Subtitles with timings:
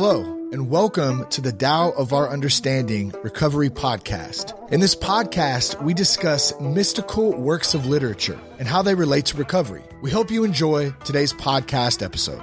[0.00, 4.54] Hello, and welcome to the Tao of Our Understanding Recovery Podcast.
[4.70, 9.82] In this podcast, we discuss mystical works of literature and how they relate to recovery.
[10.00, 12.40] We hope you enjoy today's podcast episode.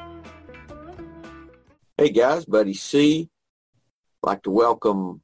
[1.98, 3.30] Hey guys, Buddy C.
[4.22, 5.22] I'd like to welcome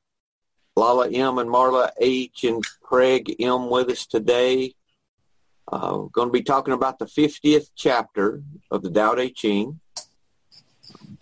[0.77, 4.73] Lala M and Marla H and Craig M with us today.
[5.69, 9.80] Uh, we're going to be talking about the 50th chapter of the Tao Te Ching.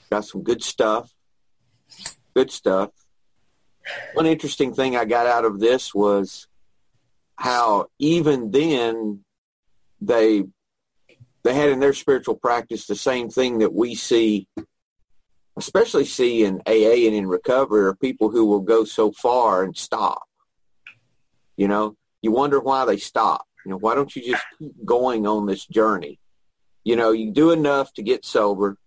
[0.10, 1.14] Got some good stuff.
[2.36, 2.92] Good stuff.
[4.14, 6.48] One interesting thing I got out of this was
[7.36, 9.24] how even then
[10.02, 10.44] they
[11.44, 14.48] they had in their spiritual practice the same thing that we see
[15.60, 19.76] especially see in AA and in recovery are people who will go so far and
[19.76, 20.24] stop.
[21.58, 23.46] You know, you wonder why they stop.
[23.66, 26.18] You know, why don't you just keep going on this journey?
[26.86, 28.78] You know, you do enough to get sober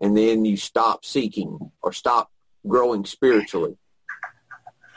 [0.00, 2.30] and then you stop seeking or stop
[2.66, 3.76] growing spiritually.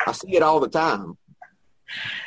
[0.06, 1.18] I see it all the time.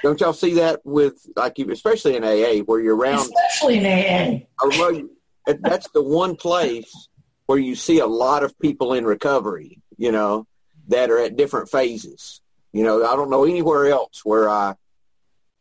[0.02, 5.02] Don't y'all see that with like especially in AA where you're around especially in AA.
[5.46, 7.08] That's the one place
[7.46, 10.46] where you see a lot of people in recovery, you know,
[10.88, 12.40] that are at different phases.
[12.72, 14.76] You know, I don't know anywhere else where I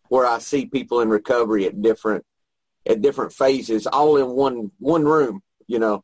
[0.10, 2.26] where I see people in recovery at different
[2.86, 5.42] at different phases, all in one one room.
[5.68, 6.04] You know,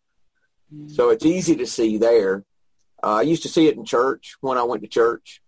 [0.87, 2.43] so it's easy to see there.
[3.03, 5.41] Uh, I used to see it in church when I went to church.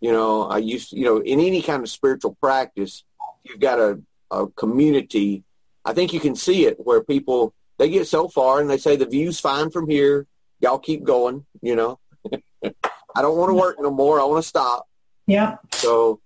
[0.00, 3.04] You know, I used to, you know, in any kind of spiritual practice,
[3.44, 5.44] you've got a, a community.
[5.84, 8.96] I think you can see it where people, they get so far and they say
[8.96, 10.26] the view's fine from here.
[10.60, 11.98] Y'all keep going, you know.
[13.14, 14.20] I don't want to work no more.
[14.20, 14.88] I want to stop.
[15.26, 15.56] Yeah.
[15.72, 16.20] So,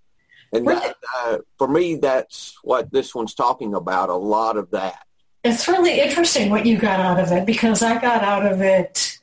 [0.52, 5.05] and that, uh, for me, that's what this one's talking about, a lot of that.
[5.46, 9.18] It's really interesting what you got out of it because I got out of it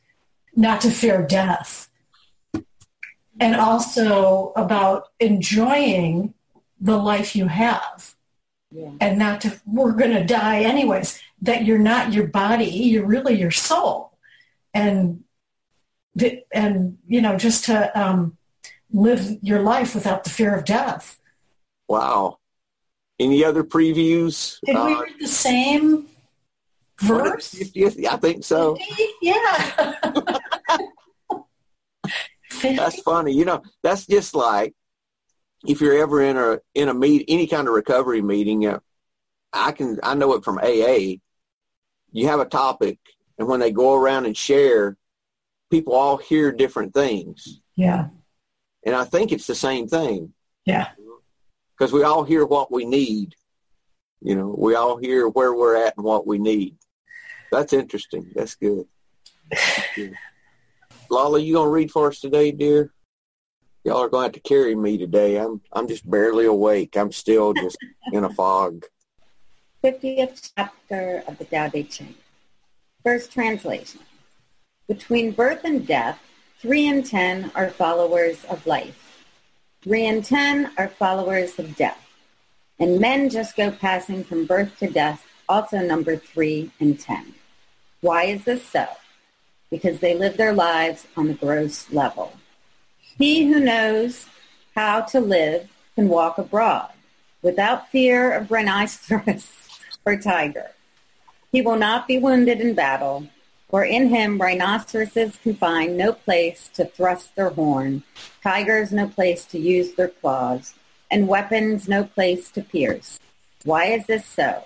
[0.55, 1.89] not to fear death
[3.41, 6.33] and also about enjoying
[6.79, 8.15] the life you have.
[8.71, 8.89] Yeah.
[8.99, 13.39] and not to we're going to die anyways that you're not your body you're really
[13.39, 14.17] your soul.
[14.73, 15.23] And
[16.51, 18.35] and you know just to um,
[18.91, 21.19] live your life without the fear of death.
[21.87, 22.39] Wow.
[23.19, 24.59] Any other previews?
[24.65, 26.07] Did we uh, read the same
[27.03, 27.55] verse?
[28.09, 28.77] I think so.
[29.21, 29.93] Yeah.
[32.61, 33.33] that's funny.
[33.33, 34.73] You know, that's just like
[35.65, 38.67] if you're ever in a in a meet any kind of recovery meeting.
[38.67, 38.79] Uh,
[39.51, 41.17] I can I know it from AA.
[42.11, 42.99] You have a topic,
[43.37, 44.97] and when they go around and share,
[45.71, 47.61] people all hear different things.
[47.75, 48.07] Yeah.
[48.85, 50.33] And I think it's the same thing.
[50.65, 50.89] Yeah.
[51.77, 53.35] Because we all hear what we need.
[54.21, 56.77] You know, we all hear where we're at and what we need.
[57.53, 58.31] That's interesting.
[58.33, 58.87] That's good.
[59.51, 60.15] That's good.
[61.07, 62.91] Lala, you gonna read for us today, dear?
[63.83, 65.35] Y'all are gonna have to carry me today.
[65.35, 66.97] I'm I'm just barely awake.
[66.97, 67.77] I'm still just
[68.11, 68.85] in a fog.
[69.83, 72.15] 50th chapter of the Tao Te Ching.
[73.03, 73.99] First translation.
[74.87, 76.19] Between birth and death,
[76.59, 79.27] three in ten are followers of life.
[79.83, 82.03] Three in ten are followers of death.
[82.79, 87.33] And men just go passing from birth to death also number three in ten.
[88.03, 88.85] Why is this so?
[89.71, 92.33] Because they live their lives on the gross level.
[92.99, 94.25] He who knows
[94.75, 96.89] how to live can walk abroad
[97.41, 99.47] without fear of rhinoceros
[100.05, 100.71] or tiger.
[101.53, 103.29] He will not be wounded in battle,
[103.69, 108.03] for in him rhinoceroses can find no place to thrust their horn,
[108.43, 110.73] tigers no place to use their claws,
[111.09, 113.17] and weapons no place to pierce.
[113.63, 114.65] Why is this so?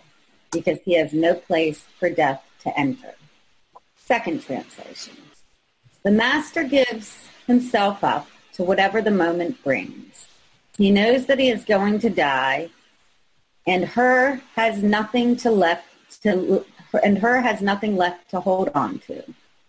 [0.51, 3.13] Because he has no place for death to enter.
[4.07, 5.18] Second translation.
[6.03, 10.28] The master gives himself up to whatever the moment brings.
[10.78, 12.69] He knows that he is going to die
[13.68, 15.84] and her has nothing to left
[16.23, 16.66] to
[17.03, 19.24] and her has nothing left to hold on to.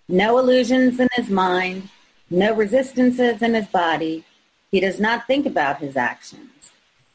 [0.09, 1.89] No illusions in his mind,
[2.31, 4.25] no resistances in his body.
[4.71, 6.71] He does not think about his actions.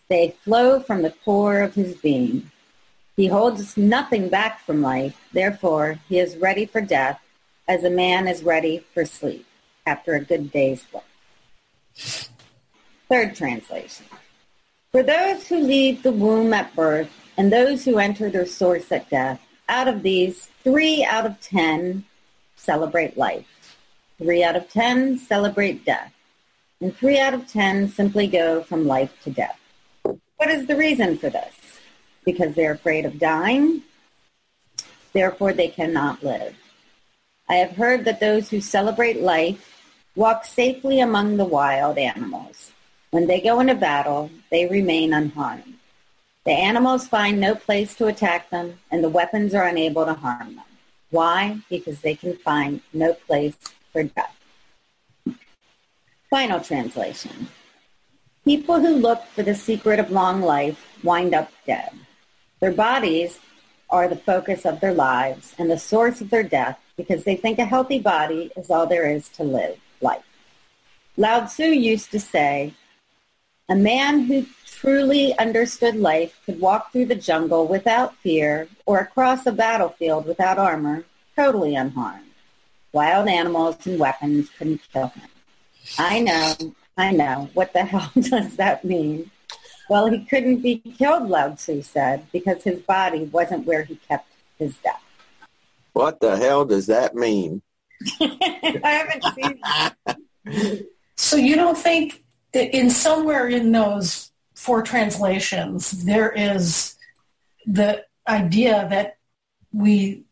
[0.09, 2.51] They flow from the core of his being.
[3.15, 5.19] He holds nothing back from life.
[5.31, 7.19] Therefore, he is ready for death
[7.67, 9.45] as a man is ready for sleep
[9.85, 11.03] after a good day's work.
[13.09, 14.05] Third translation.
[14.91, 19.09] For those who leave the womb at birth and those who enter their source at
[19.09, 19.39] death,
[19.69, 22.05] out of these, three out of ten
[22.55, 23.45] celebrate life.
[24.17, 26.13] Three out of ten celebrate death.
[26.81, 29.59] And three out of ten simply go from life to death.
[30.03, 31.62] What is the reason for this?
[32.25, 33.83] Because they're afraid of dying.
[35.13, 36.55] Therefore, they cannot live.
[37.49, 39.69] I have heard that those who celebrate life
[40.15, 42.71] walk safely among the wild animals.
[43.11, 45.75] When they go into battle, they remain unharmed.
[46.45, 50.55] The animals find no place to attack them, and the weapons are unable to harm
[50.55, 50.65] them.
[51.09, 51.59] Why?
[51.69, 53.55] Because they can find no place
[53.91, 54.35] for death.
[56.29, 57.47] Final translation.
[58.43, 61.91] People who look for the secret of long life wind up dead.
[62.63, 63.41] Their bodies
[63.89, 67.59] are the focus of their lives and the source of their death because they think
[67.59, 70.23] a healthy body is all there is to live life.
[71.17, 72.73] Lao Tzu used to say,
[73.67, 79.45] a man who truly understood life could walk through the jungle without fear or across
[79.45, 81.03] a battlefield without armor,
[81.35, 82.31] totally unharmed.
[82.93, 85.27] Wild animals and weapons couldn't kill him.
[85.99, 86.55] I know,
[86.95, 87.49] I know.
[87.55, 89.31] What the hell does that mean?
[89.89, 94.27] Well, he couldn't be killed, Lao Tzu said, because his body wasn't where he kept
[94.57, 95.01] his death.
[95.93, 97.61] What the hell does that mean?
[98.21, 100.85] I haven't seen that.
[101.15, 106.95] So you don't think that in somewhere in those four translations there is
[107.65, 109.17] the idea that
[109.71, 110.23] we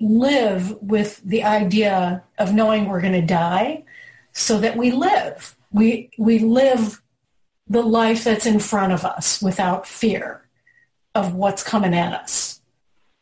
[0.00, 3.84] live with the idea of knowing we're going to die
[4.32, 5.56] so that we live.
[5.72, 7.02] We, we live
[7.68, 10.48] the life that's in front of us without fear
[11.14, 12.60] of what's coming at us.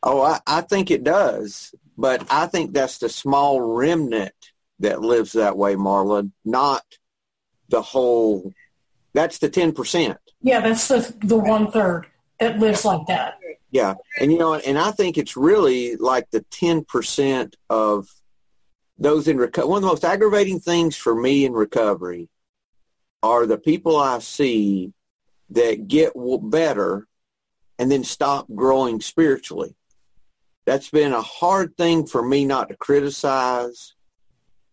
[0.02, 1.74] Oh, I, I think it does.
[1.98, 4.34] But I think that's the small remnant
[4.80, 6.84] that lives that way, Marla, not
[7.68, 8.52] the whole.
[9.14, 10.16] That's the 10%.
[10.42, 12.06] Yeah, that's the, the one third
[12.38, 13.38] that lives like that.
[13.70, 13.94] Yeah.
[14.20, 18.08] And, you know, and I think it's really like the 10% of
[18.98, 19.68] those in recovery.
[19.68, 22.28] One of the most aggravating things for me in recovery
[23.26, 24.92] are the people I see
[25.50, 26.12] that get
[26.42, 27.06] better
[27.78, 29.74] and then stop growing spiritually.
[30.64, 33.94] That's been a hard thing for me not to criticize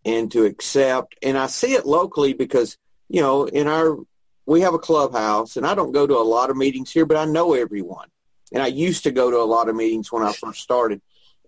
[0.06, 1.16] and to accept.
[1.22, 2.78] And I see it locally because,
[3.10, 3.98] you know, in our,
[4.46, 7.18] we have a clubhouse and I don't go to a lot of meetings here, but
[7.18, 8.08] I know everyone.
[8.52, 11.02] And I used to go to a lot of meetings when I first started.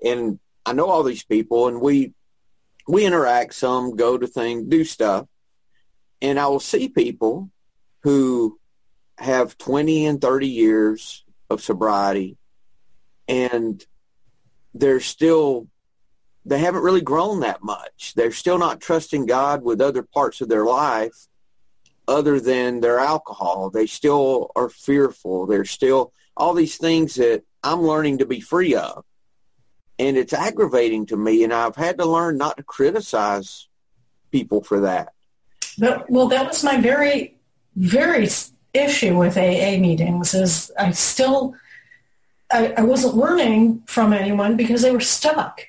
[0.04, 2.14] And I know all these people and we,
[2.88, 5.28] we interact some, go to things, do stuff
[6.22, 7.50] and I will see people
[8.04, 8.60] who
[9.18, 12.38] have 20 and 30 years of sobriety
[13.28, 13.84] and
[14.74, 15.68] they're still
[16.48, 18.14] they haven't really grown that much.
[18.16, 21.28] They're still not trusting God with other parts of their life
[22.08, 23.72] other than their alcohol.
[23.72, 25.48] They still are fearful.
[25.48, 29.04] They're still all these things that I'm learning to be free of.
[29.98, 33.68] And it's aggravating to me and I've had to learn not to criticize
[34.32, 35.14] people for that.
[35.78, 37.36] But, well, that was my very,
[37.76, 38.28] very
[38.74, 41.56] issue with AA meetings is I still,
[42.52, 45.66] I, I wasn't learning from anyone because they were stuck.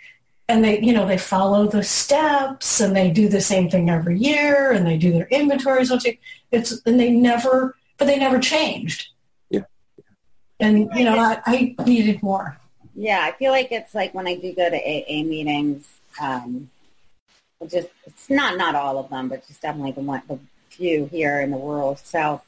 [0.49, 4.17] And they, you know, they follow the steps and they do the same thing every
[4.19, 5.91] year and they do their inventories.
[6.53, 9.09] It's, and they never, but they never changed.
[9.51, 9.63] Yeah.
[10.61, 12.57] And, you know, I, I needed more.
[12.95, 15.85] Yeah, I feel like it's like when I do go to AA meetings,
[16.21, 16.71] um,
[17.69, 20.39] just it's not not all of them, but just definitely the one the
[20.69, 22.43] few here in the rural South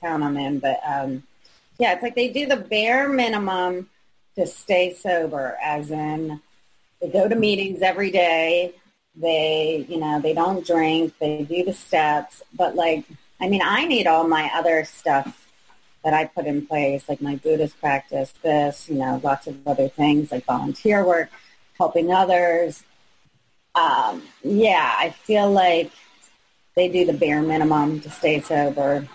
[0.00, 0.58] town I'm in.
[0.58, 1.22] But um,
[1.78, 3.88] yeah, it's like they do the bare minimum
[4.36, 6.40] to stay sober, as in
[7.00, 8.74] they go to meetings every day.
[9.16, 11.14] They you know they don't drink.
[11.18, 13.04] They do the steps, but like
[13.40, 15.48] I mean, I need all my other stuff
[16.04, 19.88] that I put in place, like my Buddhist practice, this, you know, lots of other
[19.88, 21.30] things like volunteer work,
[21.76, 22.84] helping others,
[23.74, 25.90] um, yeah, I feel like
[26.74, 29.06] they do the bare minimum to stay sober.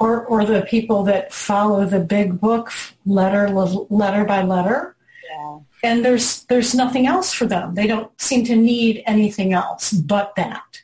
[0.00, 2.72] Or, or the people that follow the big book
[3.06, 4.96] letter letter by letter.
[5.30, 5.58] Yeah.
[5.82, 7.74] And there's there's nothing else for them.
[7.74, 10.82] They don't seem to need anything else but that.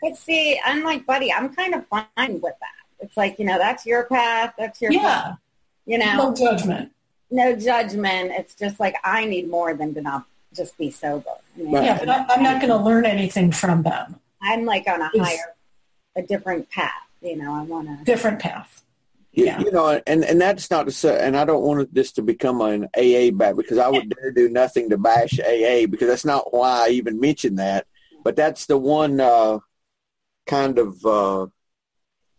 [0.00, 2.82] But see, I'm like, buddy, I'm kind of fine with that.
[3.00, 4.54] It's like, you know, that's your path.
[4.56, 5.00] That's your yeah.
[5.00, 5.38] Path.
[5.86, 6.92] You know, no judgment.
[7.30, 8.32] No judgment.
[8.32, 11.24] It's just like I need more than enough just be sober.
[11.56, 14.20] I mean, yeah, but I, am not going to learn anything from them.
[14.42, 15.54] I'm like on a it's, higher,
[16.16, 16.90] a different path.
[17.20, 18.82] You know, I want a different path.
[19.32, 19.60] Yeah.
[19.60, 22.60] You, know, and, and that's not to say, and I don't want this to become
[22.60, 26.52] an AA back because I would dare do nothing to bash AA because that's not
[26.52, 27.86] why I even mentioned that.
[28.24, 29.60] But that's the one uh,
[30.46, 31.46] kind of uh,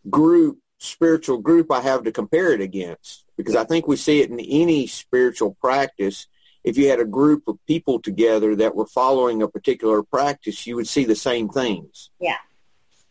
[0.10, 4.30] group, spiritual group I have to compare it against because I think we see it
[4.30, 6.28] in any spiritual practice
[6.64, 10.76] if you had a group of people together that were following a particular practice, you
[10.76, 12.10] would see the same things.
[12.20, 12.38] Yeah.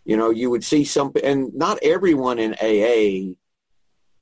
[0.04, 3.34] You know, you would see some, and not everyone in AA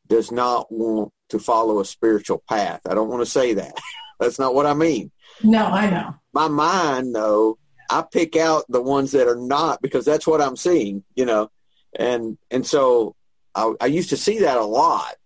[0.09, 2.81] does not want to follow a spiritual path.
[2.89, 3.79] I don't want to say that.
[4.21, 5.11] That's not what I mean.
[5.43, 6.15] No, I know.
[6.35, 7.59] my mind, though,
[7.89, 11.51] I pick out the ones that are not because that's what I'm seeing, you know,
[11.99, 13.17] and and so
[13.55, 15.17] I, I used to see that a lot,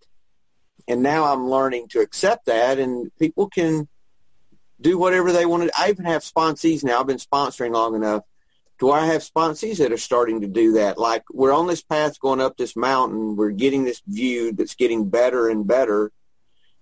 [0.87, 3.87] and now I'm learning to accept that, and people can
[4.79, 5.71] do whatever they want to.
[5.79, 6.99] I even have sponsees now.
[6.99, 8.23] I've been sponsoring long enough
[8.79, 10.97] where I have sponsees that are starting to do that.
[10.97, 13.35] Like we're on this path going up this mountain.
[13.35, 16.11] We're getting this view that's getting better and better.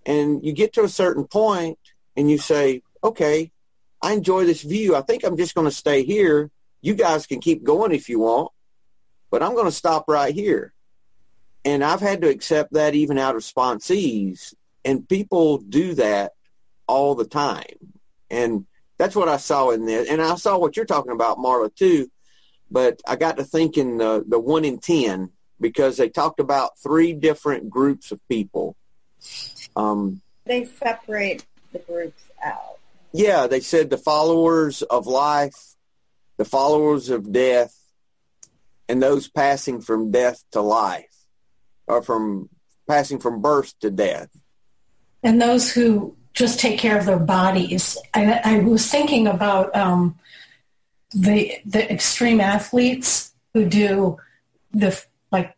[0.06, 1.78] And you get to a certain point
[2.16, 3.52] and you say, okay,
[4.02, 4.96] I enjoy this view.
[4.96, 6.50] I think I'm just going to stay here.
[6.82, 8.52] You guys can keep going if you want,
[9.32, 10.74] but I'm going to stop right here.
[11.64, 14.54] And I've had to accept that even out of sponsees.
[14.84, 16.34] And people do that
[16.88, 17.94] all the time.
[18.30, 18.66] And
[18.98, 20.06] that's what I saw in there.
[20.10, 22.10] And I saw what you're talking about, Marla, too.
[22.72, 27.14] But I got to thinking the, the one in 10 because they talked about three
[27.14, 28.76] different groups of people.
[29.76, 32.78] Um, they separate the groups out.
[33.12, 35.76] Yeah, they said the followers of life,
[36.38, 37.76] the followers of death,
[38.90, 41.16] and those passing from death to life,
[41.88, 42.50] or from
[42.88, 44.30] passing from birth to death.
[45.22, 47.98] And those who just take care of their bodies.
[48.14, 50.18] I, I was thinking about um,
[51.14, 54.18] the the extreme athletes who do
[54.72, 55.00] the
[55.32, 55.56] like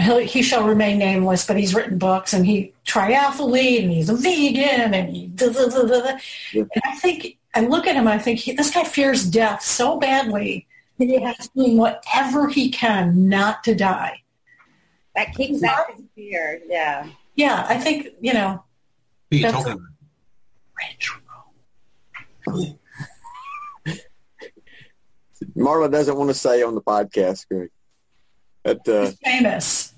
[0.00, 4.16] he, he shall remain nameless, but he's written books and he triathlete and he's a
[4.16, 6.18] vegan and he da, da, da.
[6.52, 6.62] Yeah.
[6.62, 9.98] and I think I look at him I think he, this guy fears death so
[9.98, 10.66] badly
[10.98, 14.22] that he has doing whatever he can not to die.
[15.14, 16.60] That keeps out his fear.
[16.66, 17.08] Yeah.
[17.34, 18.64] Yeah, I think you know
[19.32, 19.82] are you talking about?
[25.56, 27.70] Marla doesn't want to say on the podcast, Greg.
[28.62, 29.94] But, uh, He's famous.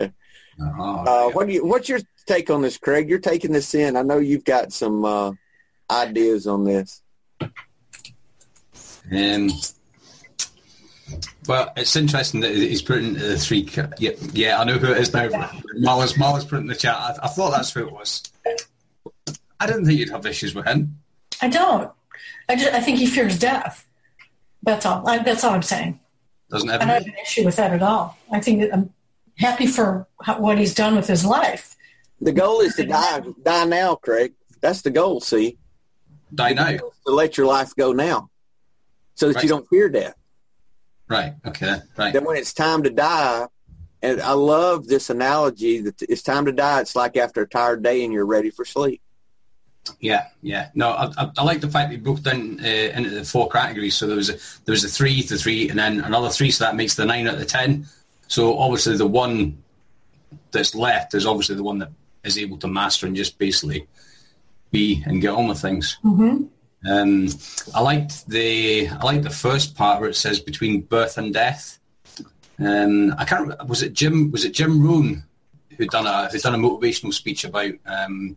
[0.00, 1.64] Uh, what do you?
[1.64, 3.08] What's your take on this, Craig?
[3.08, 3.96] You're taking this in.
[3.96, 5.32] I know you've got some uh,
[5.90, 7.02] ideas on this.
[9.10, 9.50] Um,
[11.48, 13.68] well, it's interesting that he's putting the three.
[13.98, 15.28] Yeah, yeah, I know who it is now.
[15.28, 16.94] Marla's, Marla's putting the chat.
[16.94, 18.22] I, I, thought that's who it was.
[19.62, 20.98] I didn't think you'd have issues with him.
[21.40, 21.90] I don't.
[22.48, 23.86] I just I think he fears death.
[24.64, 25.08] That's all.
[25.08, 26.00] I, that's all I'm saying.
[26.50, 26.82] Doesn't have.
[26.82, 28.18] I don't have an issue with that at all.
[28.32, 28.92] I think that I'm
[29.38, 31.76] happy for what he's done with his life.
[32.20, 33.22] The goal is to die.
[33.42, 34.34] Die now, Craig.
[34.60, 35.20] That's the goal.
[35.20, 35.58] See,
[36.34, 36.76] die now.
[36.76, 38.30] To let your life go now,
[39.14, 39.44] so that right.
[39.44, 40.14] you don't fear death.
[41.08, 41.34] Right.
[41.46, 41.76] Okay.
[41.96, 42.12] Right.
[42.12, 43.46] Then when it's time to die,
[44.02, 46.80] and I love this analogy that it's time to die.
[46.80, 49.01] It's like after a tired day and you're ready for sleep.
[50.00, 50.70] Yeah, yeah.
[50.74, 53.48] No, I, I, I like the fact that you broke down uh, into the four
[53.48, 53.96] categories.
[53.96, 54.34] So there was a,
[54.64, 56.50] there was a three, the three, and then another three.
[56.50, 57.86] So that makes the nine out of the ten.
[58.28, 59.62] So obviously the one
[60.52, 61.90] that's left is obviously the one that
[62.24, 63.86] is able to master and just basically
[64.70, 65.98] be and get on with things.
[66.04, 66.44] Mm-hmm.
[66.90, 67.28] Um,
[67.74, 71.78] I liked the I liked the first part where it says between birth and death.
[72.58, 73.68] Um, I can't.
[73.68, 74.30] Was it Jim?
[74.30, 75.24] Was it Jim Rohn
[75.76, 78.36] who done a who done a motivational speech about um,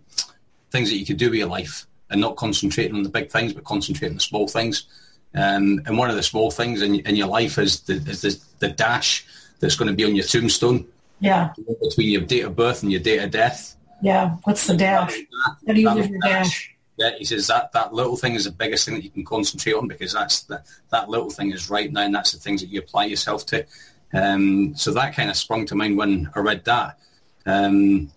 [0.76, 3.54] things that you could do with your life and not concentrating on the big things,
[3.54, 4.88] but concentrating on the small things.
[5.34, 8.40] Um, and one of the small things in, in your life is the, is the,
[8.60, 9.26] the dash
[9.60, 10.86] that's going to be on your tombstone.
[11.22, 11.54] Yeah.
[11.82, 13.78] Between your date of birth and your date of death.
[14.02, 14.36] Yeah.
[14.44, 15.18] What's the dash?
[15.66, 16.76] How do you live your dash?
[16.98, 19.74] Yeah, he says that, that little thing is the biggest thing that you can concentrate
[19.74, 22.68] on because that's the, that little thing is right now and that's the things that
[22.68, 23.66] you apply yourself to.
[24.14, 27.00] Um, so that kind of sprung to mind when I read that.
[27.46, 28.12] Um,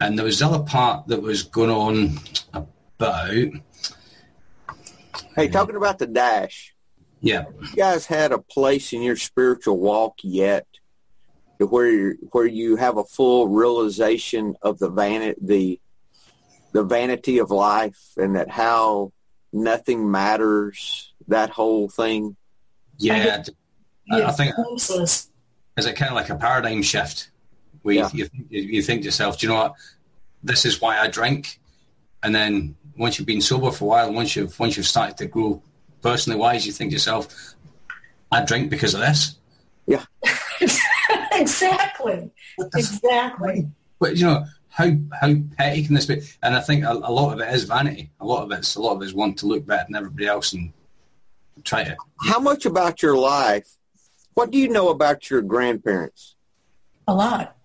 [0.00, 2.18] and there was the other part that was going on
[2.54, 3.30] about.
[5.36, 6.74] Hey, talking about the dash.
[7.20, 7.44] Yeah.
[7.60, 10.66] You guys had a place in your spiritual walk yet
[11.58, 15.80] to where where you have a full realization of the vanity the
[16.72, 19.12] the vanity of life and that how
[19.52, 22.36] nothing matters that whole thing
[22.98, 23.42] yeah
[24.10, 25.28] I, I think is
[25.76, 27.29] it kind of like a paradigm shift
[27.82, 28.08] where yeah.
[28.12, 29.74] you, you, you think to yourself, do you know what?
[30.42, 31.60] This is why I drink.
[32.22, 35.26] And then once you've been sober for a while, once you've once you've started to
[35.26, 35.62] grow
[36.02, 37.54] personally wise, you think to yourself,
[38.30, 39.36] I drink because of this.
[39.86, 40.04] Yeah.
[41.32, 42.30] exactly.
[42.74, 43.68] Exactly.
[43.98, 46.22] But you know, how how petty can this be?
[46.42, 48.10] And I think a, a, lot of it is vanity.
[48.20, 50.26] A lot of it's a lot of it is want to look better than everybody
[50.26, 50.72] else and
[51.64, 51.96] try to.
[52.22, 53.68] How much about your life?
[54.34, 56.36] What do you know about your grandparents?
[57.08, 57.56] A lot.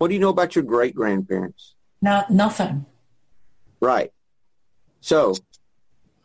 [0.00, 1.74] What do you know about your great grandparents?
[2.00, 2.86] Not nothing.
[3.80, 4.10] Right.
[5.02, 5.34] So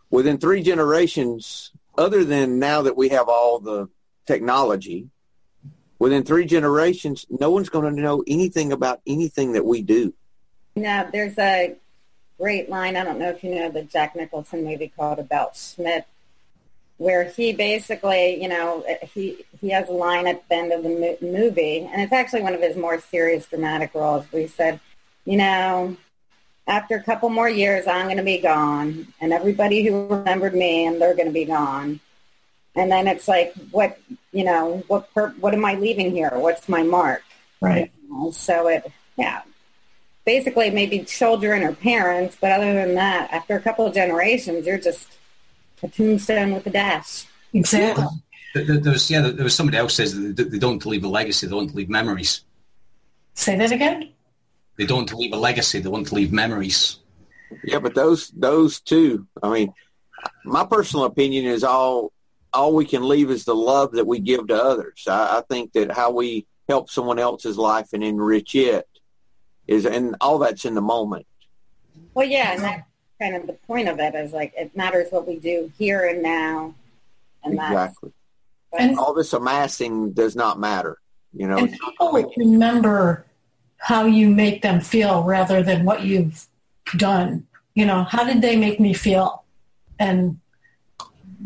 [0.10, 3.90] within three generations, other than now that we have all the
[4.26, 5.10] technology,
[6.00, 10.14] within three generations, no one's going to know anything about anything that we do.
[10.78, 11.76] Now, there's a
[12.40, 12.96] great line.
[12.96, 16.08] I don't know if you know the Jack Nicholson movie called About Schmidt,
[16.98, 20.90] where he basically, you know, he he has a line at the end of the
[20.90, 24.80] mo- movie, and it's actually one of his more serious dramatic roles, where he said,
[25.26, 25.98] you know,
[26.68, 30.86] after a couple more years, I'm going to be gone, and everybody who remembered me,
[30.86, 32.00] and they're going to be gone.
[32.78, 33.98] And then it's like, what,
[34.34, 36.32] you know, what, per- what am I leaving here?
[36.34, 37.24] What's my mark?
[37.62, 37.90] Right.
[38.04, 39.44] You know, So it, yeah,
[40.26, 44.78] basically maybe children or parents, but other than that, after a couple of generations, you're
[44.78, 45.08] just
[45.86, 47.26] a tombstone with a dash.
[47.54, 48.06] Exactly.
[48.54, 51.04] There, there- there was yeah, there was somebody else says that they, they don't leave
[51.04, 52.42] a legacy; they want to leave memories.
[53.34, 54.14] Say that again.
[54.78, 57.00] They don't leave a legacy; they want to leave memories.
[57.64, 59.28] Yeah, but those those two.
[59.44, 59.74] I mean,
[60.44, 62.12] my personal opinion is all
[62.54, 65.04] all we can leave is the love that we give to others.
[65.08, 68.88] I, I think that how we help someone else's life and enrich it
[69.68, 71.28] is, and all that's in the moment.
[72.14, 72.84] Well, yeah, and that's
[73.20, 76.22] kind of the point of it is like it matters what we do here and
[76.22, 76.76] now,
[77.44, 78.12] and that's Exactly.
[78.78, 80.98] And, All this amassing does not matter.
[81.34, 83.26] You know, and people remember
[83.78, 86.48] how you make them feel rather than what you've
[86.98, 87.46] done.
[87.74, 89.44] You know, how did they make me feel?
[90.00, 90.40] And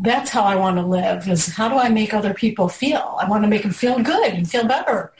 [0.02, 3.18] that's how I want to live is how do I make other people feel?
[3.20, 5.12] I want to make them feel good and feel better.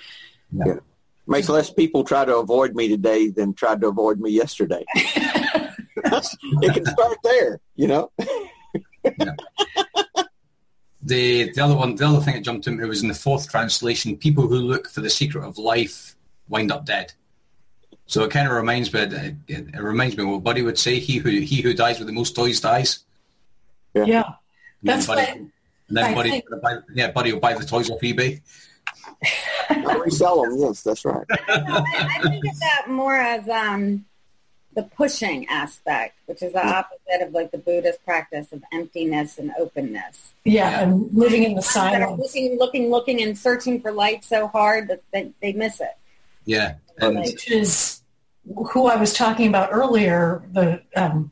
[1.28, 4.86] makes less people try to avoid me today than tried to avoid me yesterday.
[6.62, 8.12] it can start there, you know.
[11.02, 13.50] The the other one, the other thing that jumped into me was in the fourth
[13.50, 14.18] translation.
[14.18, 16.16] People who look for the secret of life
[16.50, 17.14] wind up dead.
[18.06, 19.00] So it kind of reminds me.
[19.02, 22.08] It, it reminds me of what Buddy would say: "He who he who dies with
[22.08, 23.06] the most toys dies."
[23.96, 24.34] Yeah.
[24.84, 25.52] That's Buddy, why and
[25.90, 28.42] then I Buddy, think- buy, yeah, Buddy will buy the toys off eBay.
[29.70, 30.58] I resell them.
[30.60, 31.26] Yes, that's right.
[31.30, 31.40] I,
[32.24, 34.06] I think of that more as um,
[34.80, 39.52] the pushing aspect, which is the opposite of like the Buddhist practice of emptiness and
[39.60, 40.32] openness.
[40.46, 42.22] yeah, and living in the That are silence.
[42.22, 45.98] looking, looking, looking, and searching for light so hard that they, they miss it.
[46.46, 48.02] Yeah, and which is
[48.72, 51.32] who I was talking about earlier, the um,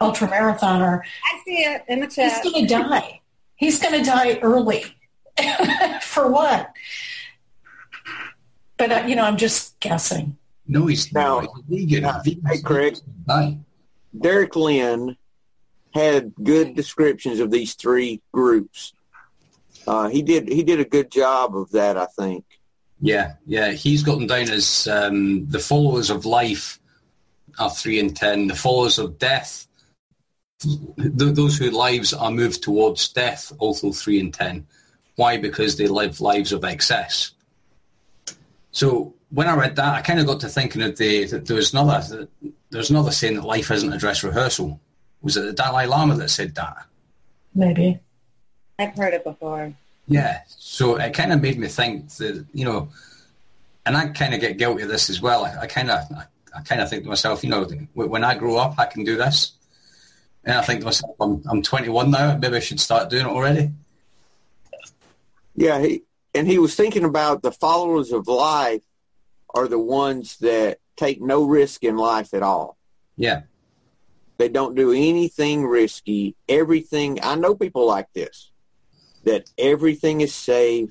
[0.00, 1.02] ultra marathoner.
[1.02, 2.40] I see it in the chat.
[2.42, 3.20] He's going to die.
[3.56, 4.84] He's going to die early.
[6.02, 6.72] For what?
[8.78, 10.38] But uh, you know, I'm just guessing.
[10.70, 12.02] No, he's Now- no, he's vegan.
[12.02, 12.96] now, Vegan- hey, Craig.
[13.28, 13.58] Aye.
[14.18, 15.16] Derek Lin
[15.92, 18.92] had good descriptions of these three groups.
[19.86, 22.44] Uh, he did he did a good job of that, I think.
[23.00, 23.72] Yeah, yeah.
[23.72, 26.78] He's got them down as um, the followers of life
[27.58, 28.46] are three and ten.
[28.46, 29.66] The followers of death,
[30.60, 34.66] th- those whose lives are moved towards death, also three and ten.
[35.16, 35.36] Why?
[35.36, 37.32] Because they live lives of excess.
[38.70, 41.56] So when I read that, I kind of got to thinking of the that there
[41.56, 42.28] was another
[42.70, 44.80] there's another saying that life isn't a dress rehearsal.
[45.22, 46.86] Was it the Dalai Lama that said that?
[47.54, 48.00] Maybe.
[48.78, 49.74] I've heard it before.
[50.08, 50.40] Yeah.
[50.46, 52.88] So it kind of made me think that, you know,
[53.84, 55.44] and I kind of get guilty of this as well.
[55.44, 56.24] I, I kind of, I,
[56.56, 57.64] I kind of think to myself, you know,
[57.94, 59.52] when I grow up, I can do this.
[60.44, 62.36] And I think to myself, I'm, I'm 21 now.
[62.36, 63.70] Maybe I should start doing it already.
[65.54, 66.02] Yeah, he
[66.34, 68.82] and he was thinking about the followers of life
[69.54, 72.76] are the ones that take no risk in life at all.
[73.16, 73.42] Yeah.
[74.38, 76.36] They don't do anything risky.
[76.48, 78.50] Everything I know people like this.
[79.24, 80.90] That everything is safe.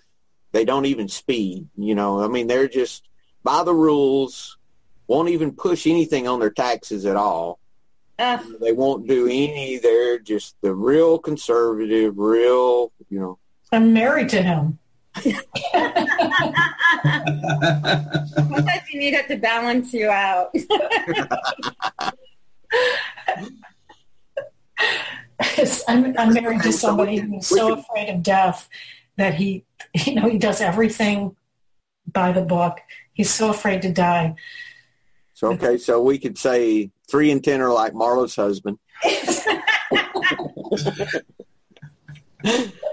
[0.52, 2.24] They don't even speed, you know.
[2.24, 3.08] I mean, they're just
[3.44, 4.58] by the rules,
[5.08, 7.60] won't even push anything on their taxes at all.
[8.20, 9.78] Ugh, They won't do any.
[9.78, 13.40] They're just the real conservative, real, you know.
[13.72, 14.79] I'm married to him.
[15.18, 15.44] Sometimes
[18.92, 20.54] you need it to balance you out.
[25.88, 28.70] I'm, I'm married to somebody who's so afraid of death
[29.18, 29.66] that he,
[30.06, 31.36] you know, he does everything
[32.12, 32.80] by the book.
[33.14, 34.36] He's so afraid to die.
[35.34, 38.78] So okay, so we could say three and ten are like Marlo's husband.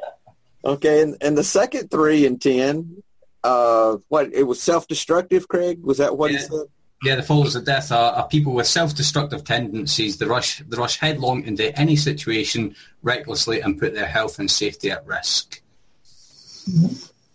[0.66, 3.02] Okay, and, and the second three and ten,
[3.44, 5.46] uh, what it was self-destructive.
[5.46, 6.66] Craig, was that what he said?
[7.04, 10.16] Yeah, the followers of death are, are people with self-destructive tendencies.
[10.16, 14.90] They rush, they rush headlong into any situation recklessly and put their health and safety
[14.90, 15.62] at risk.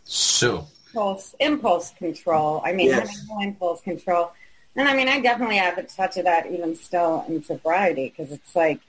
[0.03, 2.61] So, impulse, impulse control.
[2.65, 3.09] I mean, Yes.
[3.11, 4.33] having no impulse control.
[4.75, 8.33] And I mean, I definitely have a touch of that even still in sobriety because
[8.33, 8.81] it's like,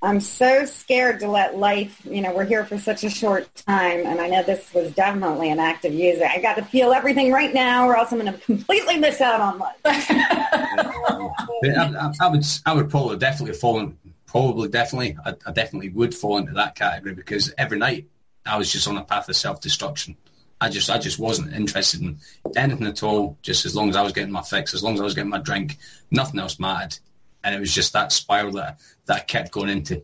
[0.00, 4.06] I'm so scared to let life, you know, we're here for such a short time.
[4.06, 6.22] And I know this was definitely an act of using.
[6.22, 9.40] I got to feel everything right now or else I'm going to completely miss out
[9.40, 9.74] on life.
[9.84, 16.14] I, I, would, I would probably definitely fall in, probably definitely, I, I, definitely would
[16.14, 18.06] fall into that category because every night
[18.46, 20.16] I was just on a path of self-destruction.
[20.60, 22.18] I just, I just wasn't interested in
[22.56, 23.36] anything at all.
[23.42, 25.30] Just as long as I was getting my fix, as long as I was getting
[25.30, 25.78] my drink,
[26.12, 26.98] nothing else mattered.
[27.44, 29.96] And it was just that spiral that that I kept going into.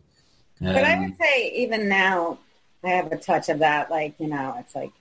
[0.61, 2.39] Um, but I would um, say even now,
[2.83, 3.91] I have a touch of that.
[3.91, 4.91] Like you know, it's like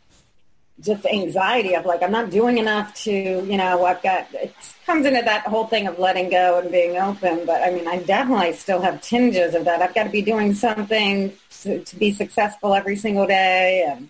[0.80, 5.06] just anxiety of like I'm not doing enough to you know I've got it comes
[5.06, 7.46] into that whole thing of letting go and being open.
[7.46, 9.80] But I mean, I definitely still have tinges of that.
[9.80, 14.08] I've got to be doing something to, to be successful every single day, and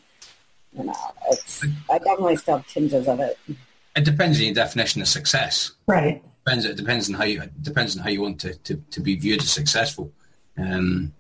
[0.77, 0.95] you know,
[1.31, 3.39] it's I definitely still have tinges of it.
[3.97, 5.71] It depends on your definition of success.
[5.87, 6.23] Right.
[6.47, 6.65] It depends.
[6.67, 9.43] It depends on how you depends on how you want to, to, to be viewed
[9.43, 10.13] as successful.
[10.59, 11.13] Um,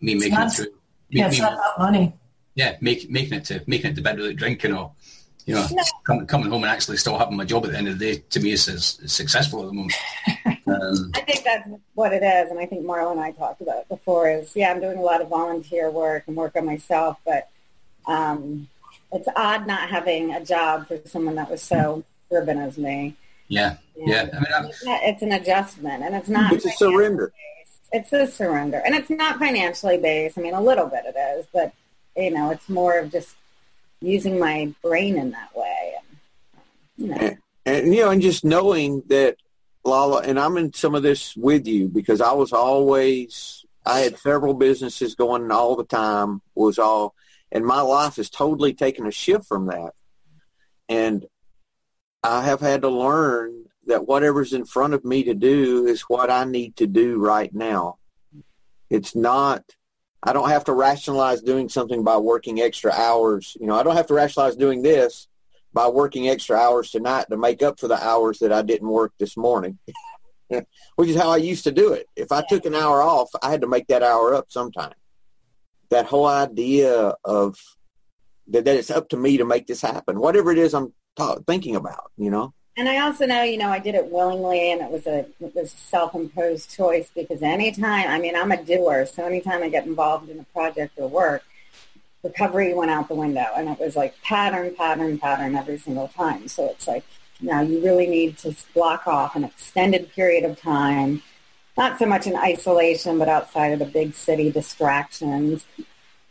[0.00, 0.74] me it's making not, it through.
[1.10, 2.12] Yeah, me, it's not about money.
[2.54, 4.92] Yeah, make, making it to making it to bed without drinking or
[5.46, 5.82] you know, no.
[6.04, 8.22] coming, coming home and actually still having my job at the end of the day
[8.30, 9.94] to me is, is, successful at the moment.
[10.64, 13.78] Um, I think that's what it is, and I think Marla and I talked about
[13.78, 14.30] it before.
[14.30, 17.50] Is yeah, I'm doing a lot of volunteer work and work on myself, but
[18.06, 18.68] um,
[19.10, 23.16] it's odd not having a job for someone that was so driven as me.
[23.52, 24.30] Yeah, yeah.
[24.32, 26.54] I mean, it's, it's, an adjustment, and it's not.
[26.54, 27.34] It's a surrender.
[27.60, 27.80] Based.
[27.92, 30.38] It's a surrender, and it's not financially based.
[30.38, 31.74] I mean, a little bit it is, but
[32.16, 33.36] you know, it's more of just
[34.00, 35.94] using my brain in that way.
[35.98, 36.18] And,
[36.96, 37.16] you know.
[37.20, 39.36] And, and, you know, and just knowing that
[39.84, 44.18] Lala, and I'm in some of this with you because I was always, I had
[44.18, 47.14] several businesses going all the time, was all,
[47.50, 49.92] and my life has totally taken a shift from that.
[50.88, 51.26] And
[52.22, 56.30] I have had to learn that whatever's in front of me to do is what
[56.30, 57.98] I need to do right now.
[58.90, 59.64] It's not
[60.24, 63.56] I don't have to rationalize doing something by working extra hours.
[63.60, 65.26] You know, I don't have to rationalize doing this
[65.72, 69.12] by working extra hours tonight to make up for the hours that I didn't work
[69.18, 69.78] this morning,
[70.48, 72.06] which is how I used to do it.
[72.14, 74.94] If I took an hour off, I had to make that hour up sometime.
[75.90, 77.58] That whole idea of
[78.48, 81.38] that, that it's up to me to make this happen, whatever it is I'm ta-
[81.46, 82.52] thinking about, you know.
[82.76, 85.54] And I also know, you know, I did it willingly, and it was a it
[85.54, 89.86] was a self-imposed choice because anytime, I mean, I'm a doer, so anytime I get
[89.86, 91.42] involved in a project or work,
[92.22, 96.48] recovery went out the window, and it was like pattern, pattern, pattern every single time.
[96.48, 97.04] So it's like
[97.42, 101.22] now you really need to block off an extended period of time,
[101.76, 105.66] not so much in isolation, but outside of the big city distractions.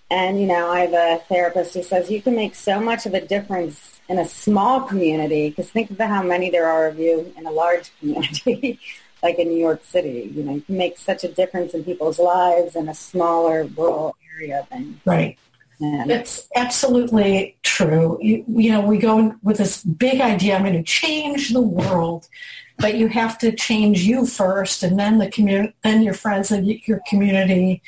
[0.10, 3.14] And you know, I have a therapist who says you can make so much of
[3.14, 7.34] a difference in a small community, because think of how many there are of you
[7.38, 8.78] in a large community,
[9.24, 10.30] like in New York City.
[10.36, 14.16] You know, you can make such a difference in people's lives in a smaller rural
[14.36, 15.38] area than right.
[15.84, 18.20] It's absolutely true.
[18.22, 22.28] You, you know, we go with this big idea, I'm going to change the world,
[22.78, 26.68] but you have to change you first and then the community, then your friends and
[26.68, 27.82] your community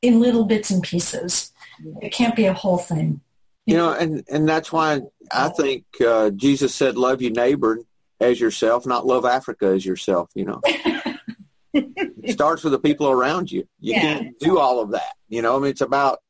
[0.00, 1.52] in little bits and pieces.
[2.00, 3.20] It can't be a whole thing.
[3.68, 7.80] You know, and, and that's why I think uh, Jesus said, love your neighbor
[8.18, 10.60] as yourself, not love Africa as yourself, you know.
[11.74, 13.68] it starts with the people around you.
[13.78, 14.00] You yeah.
[14.00, 15.12] can't do all of that.
[15.28, 16.20] You know, I mean, it's about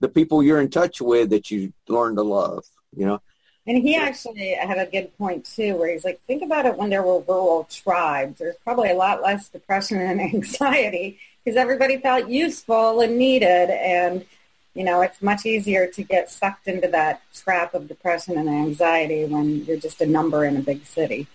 [0.00, 2.64] the people you're in touch with that you learn to love,
[2.96, 3.20] you know.
[3.66, 6.88] And he actually had a good point too, where he's like, think about it when
[6.88, 8.38] there were rural tribes.
[8.38, 13.68] There's probably a lot less depression and anxiety because everybody felt useful and needed.
[13.68, 14.24] And
[14.78, 19.24] you know, it's much easier to get sucked into that trap of depression and anxiety
[19.24, 21.26] when you're just a number in a big city.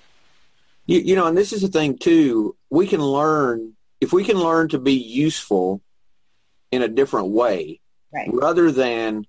[0.85, 2.55] You, you know, and this is the thing too.
[2.69, 5.81] We can learn if we can learn to be useful
[6.71, 7.81] in a different way,
[8.13, 8.29] right.
[8.31, 9.27] rather than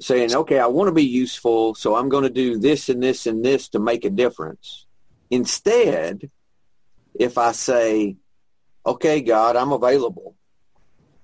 [0.00, 3.28] saying, "Okay, I want to be useful, so I'm going to do this and this
[3.28, 4.86] and this to make a difference."
[5.30, 6.28] Instead,
[7.14, 8.16] if I say,
[8.84, 10.34] "Okay, God, I'm available,"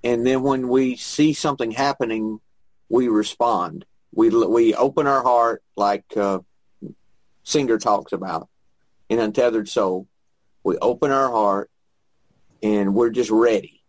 [0.05, 2.41] and then when we see something happening,
[2.89, 3.85] we respond.
[4.15, 6.41] We we open our heart like uh,
[7.43, 8.49] Singer talks about
[9.09, 10.09] in Untethered Soul.
[10.65, 11.71] We open our heart
[12.63, 13.83] and we're just ready,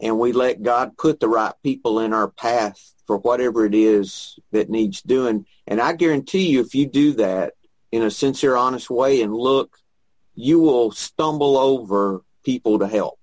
[0.00, 4.38] and we let God put the right people in our path for whatever it is
[4.52, 5.46] that needs doing.
[5.66, 7.54] And I guarantee you, if you do that
[7.92, 9.76] in a sincere, honest way and look,
[10.34, 13.18] you will stumble over people to help.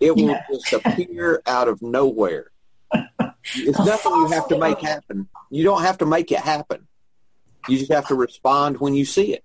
[0.00, 0.44] It will yeah.
[0.50, 2.50] just appear out of nowhere.
[3.54, 5.28] It's nothing you have to make happen.
[5.50, 6.86] You don't have to make it happen.
[7.68, 9.44] You just have to respond when you see it.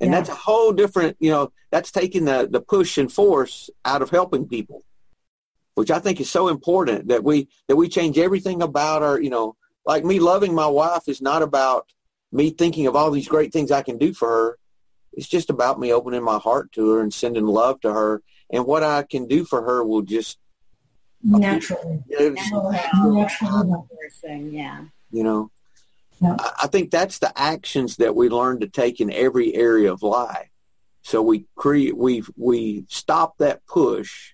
[0.00, 0.18] And yeah.
[0.18, 4.10] that's a whole different, you know, that's taking the, the push and force out of
[4.10, 4.84] helping people,
[5.74, 9.30] which I think is so important that we, that we change everything about our, you
[9.30, 11.86] know, like me loving my wife is not about
[12.32, 14.58] me thinking of all these great things I can do for her.
[15.12, 18.22] it's just about me opening my heart to her and sending love to her.
[18.50, 20.38] And what I can do for her will just
[21.22, 22.02] Naturally.
[22.08, 22.50] it's-
[23.98, 24.84] Person, yeah.
[25.10, 25.50] you know
[26.20, 26.36] Yeah.
[26.38, 30.02] I, I think that's the actions that we learn to take in every area of
[30.02, 30.48] life
[31.02, 34.32] so we create we we stop that push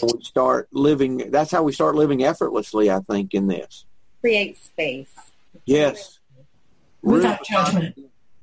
[0.00, 3.84] and we start living that's how we start living effortlessly i think in this
[4.20, 5.12] Create space.
[5.66, 6.20] yes
[7.02, 7.98] Without judgment.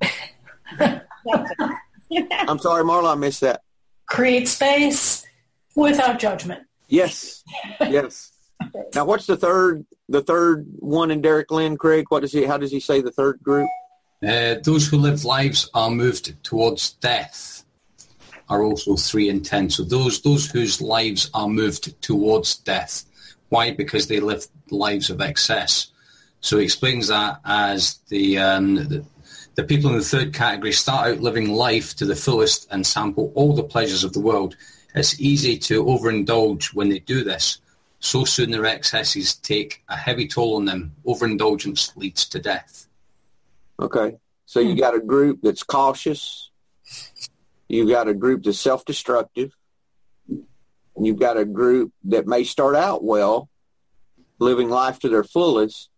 [2.48, 3.62] i'm sorry marla i missed that
[4.06, 5.24] Create space
[5.74, 6.62] without judgment.
[6.88, 7.42] yes
[7.80, 8.32] yes
[8.94, 12.58] now what's the third the third one in derek lin craig what does he how
[12.58, 13.68] does he say the third group
[14.22, 17.64] Uh, those who live lives are moved towards death
[18.48, 19.70] are also three and ten.
[19.70, 23.04] So those those whose lives are moved towards death.
[23.48, 23.70] Why?
[23.72, 25.88] Because they live lives of excess.
[26.40, 29.04] So he explains that as the, um, the
[29.54, 33.32] the people in the third category start out living life to the fullest and sample
[33.34, 34.56] all the pleasures of the world.
[34.94, 37.58] It's easy to overindulge when they do this.
[38.00, 40.94] So soon their excesses take a heavy toll on them.
[41.06, 42.86] Overindulgence leads to death.
[43.80, 44.16] Okay.
[44.46, 44.80] So you hmm.
[44.80, 46.50] got a group that's cautious.
[47.68, 49.52] You've got a group that's self-destructive.
[50.28, 53.48] And you've got a group that may start out well,
[54.38, 55.88] living life to their fullest,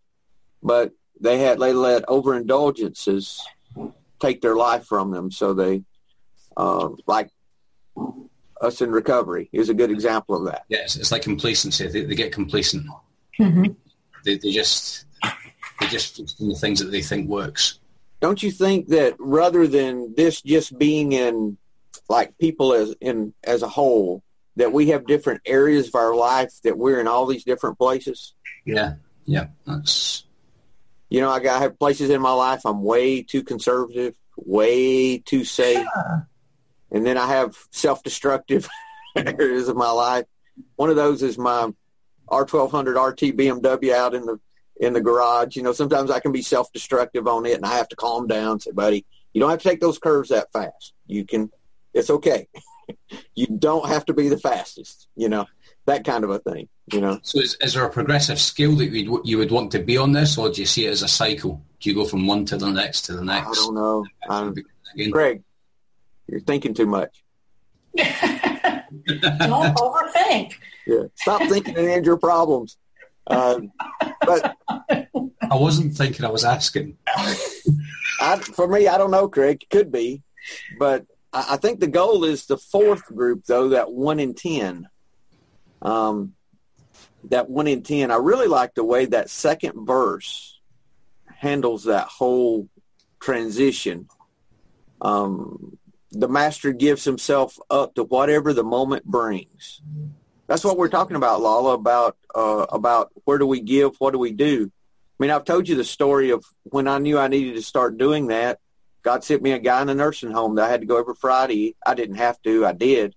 [0.63, 0.93] but
[1.25, 3.41] they had they let overindulgences
[4.21, 5.31] take their life from them.
[5.31, 5.83] So they,
[6.57, 7.31] uh, like
[8.61, 10.65] us in recovery, is a good example of that.
[10.69, 11.89] Yes, it's, it's like complacency.
[11.89, 12.87] They, they get complacent.
[13.41, 13.75] Mhm.
[14.25, 15.07] They, they just
[15.81, 17.81] they just focus on the things that they think works.
[18.21, 21.57] don't you think that rather than this just being in
[22.09, 24.23] like people as in as a whole
[24.57, 28.35] that we have different areas of our life that we're in all these different places
[28.65, 28.95] Yeah,
[29.27, 30.24] yeah, that's
[31.11, 35.19] you know i got I have places in my life i'm way too conservative way
[35.19, 35.87] too safe.
[35.95, 36.29] Sure.
[36.91, 38.69] and then i have self-destructive
[39.17, 40.25] areas of my life.
[40.77, 41.73] One of those is my
[42.31, 44.41] r1200 rt bmw out in the
[44.77, 45.57] in the garage.
[45.57, 48.61] You know sometimes i can be self-destructive on it and i have to calm down
[48.61, 50.95] say buddy you don't have to take those curves that fast.
[51.07, 51.51] You can
[51.93, 52.49] it's okay.
[53.35, 55.47] You don't have to be the fastest you know
[55.87, 57.41] that kind of a thing you know so.
[57.41, 60.37] Is, is there a progressive scale that you you would want to be on this,
[60.39, 61.63] or do you see it as a cycle?
[61.81, 63.47] Do you go from one to the next to the next?
[63.47, 63.65] i next?
[63.65, 64.55] don't know I'm,
[65.11, 65.43] greg
[66.27, 67.23] you're thinking too much
[67.97, 70.55] Don't overthink.
[70.87, 72.77] yeah stop thinking and end your problems
[73.27, 73.61] uh,
[74.21, 76.25] but I wasn't thinking.
[76.25, 76.99] I was asking.
[78.21, 79.65] I, for me, I don't know, Craig.
[79.71, 80.23] Could be,
[80.79, 83.71] but I, I think the goal is the fourth group, though.
[83.71, 84.89] That one in ten.
[85.85, 86.35] Um,
[87.25, 88.11] that one in ten.
[88.11, 90.61] I really like the way that second verse
[91.27, 92.69] handles that whole
[93.21, 94.09] transition.
[95.01, 95.79] Um,
[96.11, 99.83] the master gives himself up to whatever the moment brings.
[100.47, 101.75] That's what we're talking about, Lala.
[101.75, 103.97] About uh, about where do we give?
[103.99, 104.71] What do we do?
[105.19, 107.99] I mean, I've told you the story of when I knew I needed to start
[107.99, 108.59] doing that.
[109.03, 111.15] God sent me a guy in a nursing home that I had to go every
[111.15, 111.77] Friday.
[111.87, 112.67] I didn't have to.
[112.67, 113.15] I did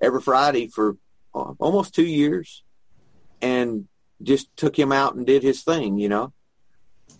[0.00, 0.96] every Friday for
[1.34, 2.62] almost two years
[3.42, 3.88] and
[4.22, 6.32] just took him out and did his thing, you know.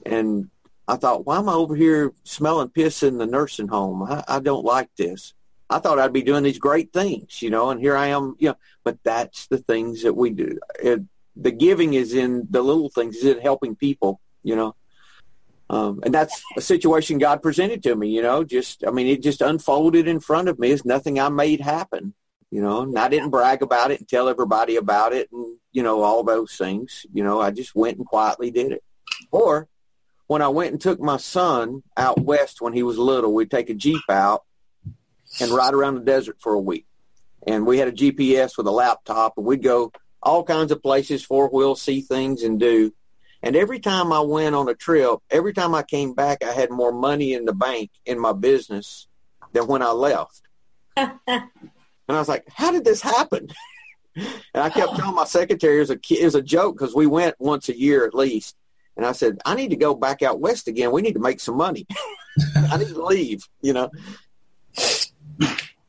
[0.06, 0.50] And
[0.86, 4.02] I thought, why am I over here smelling piss in the nursing home?
[4.02, 5.34] I, I don't like this.
[5.68, 8.50] I thought I'd be doing these great things, you know, and here I am, you
[8.50, 10.58] know, but that's the things that we do.
[10.82, 11.02] It,
[11.36, 14.76] the giving is in the little things, is in helping people, you know.
[15.70, 19.22] Um, and that's a situation God presented to me, you know, just, I mean, it
[19.22, 20.70] just unfolded in front of me.
[20.70, 22.14] It's nothing I made happen,
[22.54, 25.82] you know, and I didn't brag about it and tell everybody about it and, you
[25.82, 27.04] know, all those things.
[27.12, 28.84] You know, I just went and quietly did it.
[29.32, 29.66] Or
[30.28, 33.70] when I went and took my son out west when he was little, we'd take
[33.70, 34.44] a Jeep out
[35.40, 36.86] and ride around the desert for a week.
[37.44, 39.90] And we had a GPS with a laptop and we'd go
[40.22, 42.94] all kinds of places, four wheel, see things and do.
[43.42, 46.70] And every time I went on a trip, every time I came back, I had
[46.70, 49.08] more money in the bank in my business
[49.52, 50.40] than when I left.
[52.08, 53.48] and I was like, how did this happen?
[54.16, 57.06] and I kept telling my secretary it was a, it was a joke because we
[57.06, 58.56] went once a year at least.
[58.96, 60.92] And I said, I need to go back out west again.
[60.92, 61.86] We need to make some money.
[62.70, 63.90] I need to leave, you know.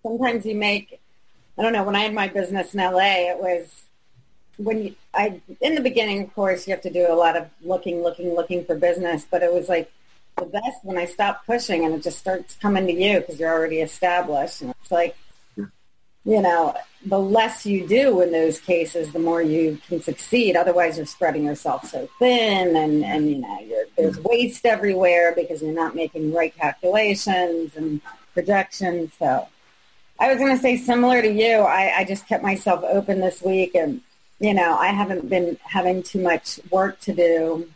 [0.02, 1.00] Sometimes you make,
[1.58, 3.84] I don't know, when I had my business in LA, it was
[4.58, 7.48] when you, I, in the beginning, of course, you have to do a lot of
[7.62, 9.92] looking, looking, looking for business, but it was like
[10.38, 13.52] the best when I stopped pushing and it just starts coming to you because you're
[13.52, 14.62] already established.
[14.62, 15.16] And it's like,
[16.26, 20.56] you know, the less you do in those cases, the more you can succeed.
[20.56, 24.30] Otherwise, you're spreading yourself so thin, and and you know, you're, there's mm-hmm.
[24.30, 27.76] waste everywhere because you're not making right calculations.
[27.76, 28.02] And
[28.36, 29.14] projections.
[29.18, 29.48] So
[30.20, 33.42] I was going to say similar to you, I, I just kept myself open this
[33.42, 34.02] week and,
[34.40, 37.68] you know, I haven't been having too much work to do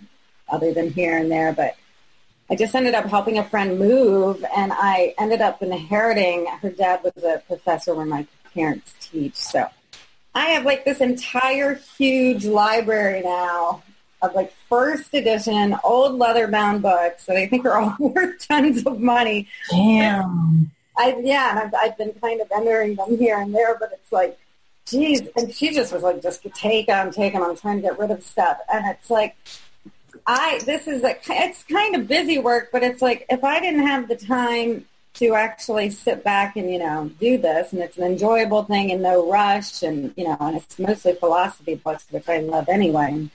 [0.50, 1.76] other than here and there, but
[2.52, 7.02] I just ended up helping a friend move and I ended up inheriting, her dad
[7.04, 8.28] was a professor when my
[8.60, 9.36] parents teach.
[9.36, 9.68] So
[10.36, 13.84] I have like this entire huge library now
[14.22, 18.86] of like first edition old leather bound books that I think are all worth tons
[18.86, 19.48] of money.
[19.72, 20.72] Damn.
[20.98, 24.38] I yeah, I've, I've been kind of entering them here and there, but it's like,
[24.86, 27.42] geez, and she just was like, just take them, take them.
[27.42, 29.38] I'm trying to get rid of stuff, and it's like,
[30.28, 33.88] I this is a it's kind of busy work, but it's like if I didn't
[33.88, 38.04] have the time to actually sit back and you know do this, and it's an
[38.04, 42.40] enjoyable thing and no rush, and you know, and it's mostly philosophy books, which I
[42.40, 43.30] love anyway.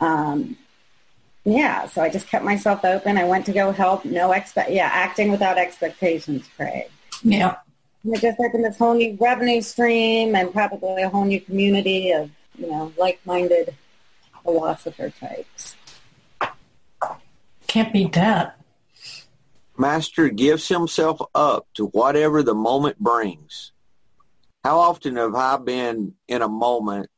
[0.00, 0.56] Um,
[1.44, 3.18] yeah, so I just kept myself open.
[3.18, 4.04] I went to go help.
[4.04, 6.88] No expect, yeah, acting without expectations, Craig.
[7.22, 7.56] Yeah.
[8.04, 12.12] And it just opened this whole new revenue stream and probably a whole new community
[12.12, 13.74] of, you know, like-minded
[14.42, 15.76] philosopher types.
[17.66, 18.56] Can't beat that.
[19.76, 23.72] Master gives himself up to whatever the moment brings.
[24.64, 27.10] How often have I been in a moment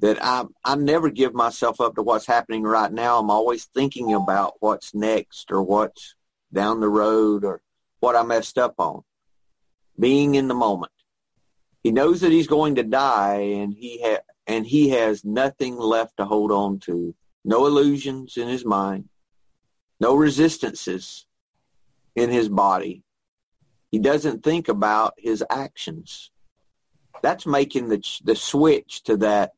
[0.00, 3.18] that I I never give myself up to what's happening right now.
[3.18, 6.14] I'm always thinking about what's next or what's
[6.52, 7.60] down the road or
[8.00, 9.02] what I messed up on.
[9.98, 10.92] Being in the moment.
[11.82, 16.16] He knows that he's going to die and he ha- and he has nothing left
[16.16, 17.14] to hold on to.
[17.44, 19.08] No illusions in his mind.
[19.98, 21.26] No resistances
[22.20, 23.02] in his body.
[23.90, 26.30] He doesn't think about his actions.
[27.22, 29.52] That's making the the switch to that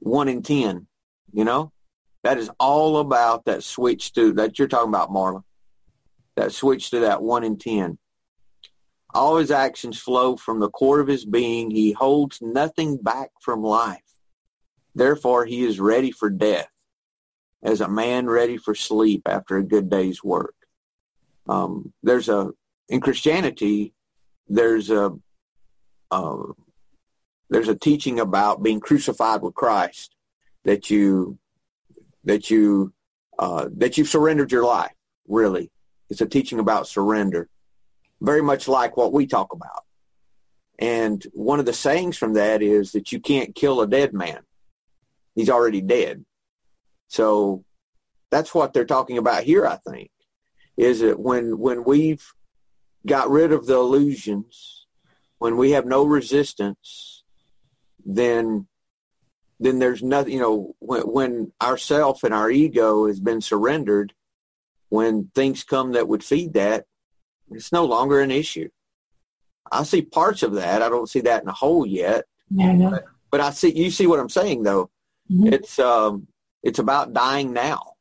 [0.00, 0.86] one in ten.
[1.32, 1.72] You know,
[2.24, 5.42] that is all about that switch to that you're talking about, Marla.
[6.36, 7.98] That switch to that one in ten.
[9.14, 11.70] All his actions flow from the core of his being.
[11.70, 14.02] He holds nothing back from life.
[14.94, 16.70] Therefore, he is ready for death,
[17.62, 20.55] as a man ready for sleep after a good day's work.
[21.48, 22.50] Um, there's a
[22.88, 23.92] in Christianity,
[24.48, 25.12] there's a
[26.10, 26.42] uh,
[27.50, 30.14] there's a teaching about being crucified with Christ
[30.64, 31.38] that you
[32.24, 32.92] that you
[33.38, 34.92] uh, that you've surrendered your life.
[35.28, 35.70] Really,
[36.10, 37.48] it's a teaching about surrender,
[38.20, 39.84] very much like what we talk about.
[40.78, 44.40] And one of the sayings from that is that you can't kill a dead man;
[45.34, 46.24] he's already dead.
[47.08, 47.64] So
[48.30, 49.66] that's what they're talking about here.
[49.66, 50.10] I think
[50.76, 52.24] is that when when we've
[53.06, 54.86] got rid of the illusions,
[55.38, 57.24] when we have no resistance,
[58.04, 58.66] then
[59.58, 64.12] then there's nothing you know when, when ourself and our ego has been surrendered
[64.88, 66.84] when things come that would feed that
[67.50, 68.68] it's no longer an issue.
[69.70, 70.82] I see parts of that.
[70.82, 72.24] I don't see that in a whole yet.
[72.50, 72.90] Yeah, no.
[72.90, 74.90] but, but i see you see what i'm saying though.
[75.30, 75.52] Mhm.
[75.52, 76.28] it's um
[76.62, 77.95] it's about dying now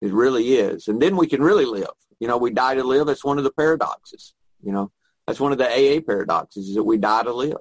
[0.00, 0.88] it really is.
[0.88, 1.88] And then we can really live.
[2.20, 3.06] You know we die to live.
[3.06, 4.90] That's one of the paradoxes you know.
[5.26, 7.58] That's one of the aa paradoxes is that we die to live.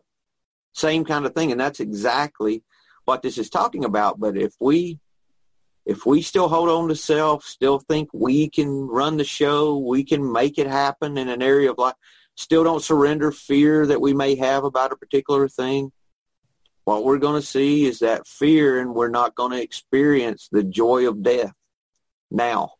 [0.74, 2.64] Same kind of thing and that's exactly
[3.06, 4.20] what this is talking about.
[4.20, 5.00] But if we
[5.86, 10.04] if we still hold on to self still think we can run the show we
[10.04, 11.96] can make it happen in an area of life
[12.36, 15.90] still don't surrender fear that we may have about a particular thing
[16.84, 20.62] what we're going to see is that fear and we're not going to experience the
[20.62, 21.54] joy of death
[22.32, 22.74] now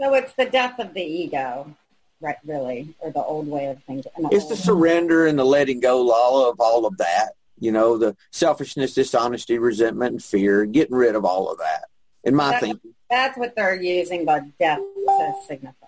[0.00, 1.74] So it's the death of the ego,
[2.20, 2.36] right?
[2.44, 4.12] Really, or the old way of thinking.
[4.30, 8.16] it's the surrender and the letting go Lala, of all of that you know the
[8.30, 11.84] selfishness dishonesty resentment and fear getting rid of all of that
[12.24, 15.86] in my That's- thinking That's what they're using the death to signify.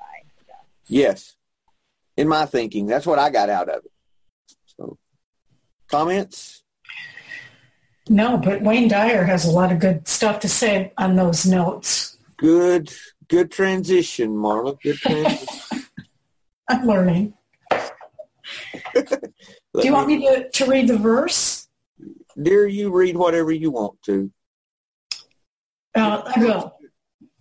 [0.86, 1.36] Yes.
[2.16, 3.92] In my thinking, that's what I got out of it.
[4.76, 4.98] So,
[5.88, 6.64] comments?
[8.08, 12.16] No, but Wayne Dyer has a lot of good stuff to say on those notes.
[12.40, 12.90] Good,
[13.28, 14.80] good transition, Marla.
[14.80, 15.84] Good transition.
[16.70, 17.34] I'm learning.
[18.94, 21.68] Do you want me to, to read the verse?
[22.40, 24.30] Dear, you read whatever you want to.
[25.94, 26.78] Uh, I will.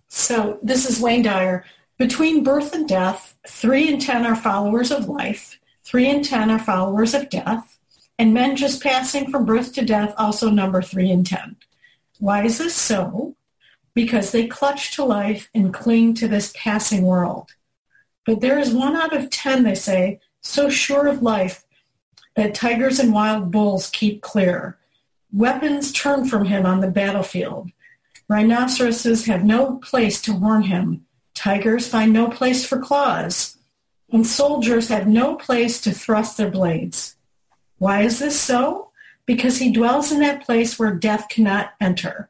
[0.08, 1.64] So this is Wayne Dyer.
[1.98, 6.58] Between birth and death, three in ten are followers of life, three in ten are
[6.58, 7.78] followers of death,
[8.18, 11.56] and men just passing from birth to death also number three in ten.
[12.18, 13.34] Why is this so?
[13.94, 17.50] Because they clutch to life and cling to this passing world.
[18.24, 21.64] But there is one out of ten, they say, so sure of life
[22.36, 24.78] that tigers and wild bulls keep clear.
[25.32, 27.70] Weapons turn from him on the battlefield.
[28.28, 31.04] Rhinoceroses have no place to warn him.
[31.34, 33.56] Tigers find no place for claws.
[34.12, 37.16] and soldiers have no place to thrust their blades.
[37.78, 38.90] Why is this so?
[39.26, 42.29] Because he dwells in that place where death cannot enter.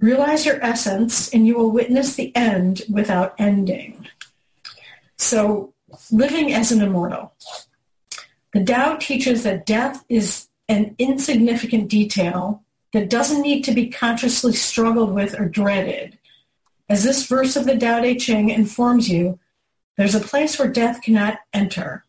[0.00, 4.06] Realize your essence and you will witness the end without ending.
[5.18, 5.74] So
[6.10, 7.34] living as an immortal.
[8.52, 14.54] The Tao teaches that death is an insignificant detail that doesn't need to be consciously
[14.54, 16.18] struggled with or dreaded.
[16.88, 19.38] As this verse of the Tao Te Ching informs you,
[19.96, 22.04] there's a place where death cannot enter.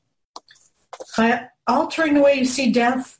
[1.17, 3.19] By altering the way you see death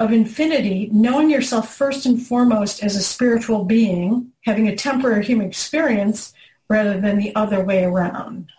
[0.00, 5.46] of infinity, knowing yourself first and foremost as a spiritual being, having a temporary human
[5.46, 6.32] experience
[6.68, 8.50] rather than the other way around.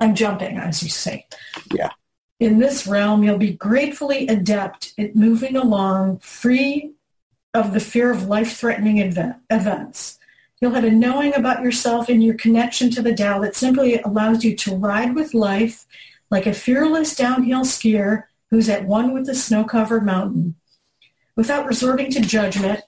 [0.00, 1.26] I'm jumping, as you say.
[1.72, 1.90] Yeah.
[2.40, 6.92] In this realm, you'll be gratefully adept at moving along free
[7.54, 10.18] of the fear of life-threatening event, events.
[10.60, 14.42] You'll have a knowing about yourself and your connection to the Tao that simply allows
[14.42, 15.86] you to ride with life
[16.30, 20.54] like a fearless downhill skier who's at one with the snow-covered mountain.
[21.36, 22.80] Without resorting to judgment,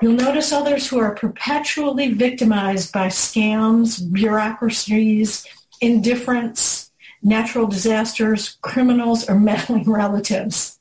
[0.00, 5.46] you'll notice others who are perpetually victimized by scams, bureaucracies,
[5.80, 6.90] indifference,
[7.22, 10.78] natural disasters, criminals, or meddling relatives.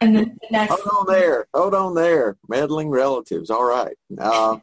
[0.00, 0.78] And the next.
[0.78, 1.46] Hold on there.
[1.54, 2.36] Hold on there.
[2.48, 3.50] Meddling relatives.
[3.50, 3.96] All right.
[4.18, 4.58] Uh,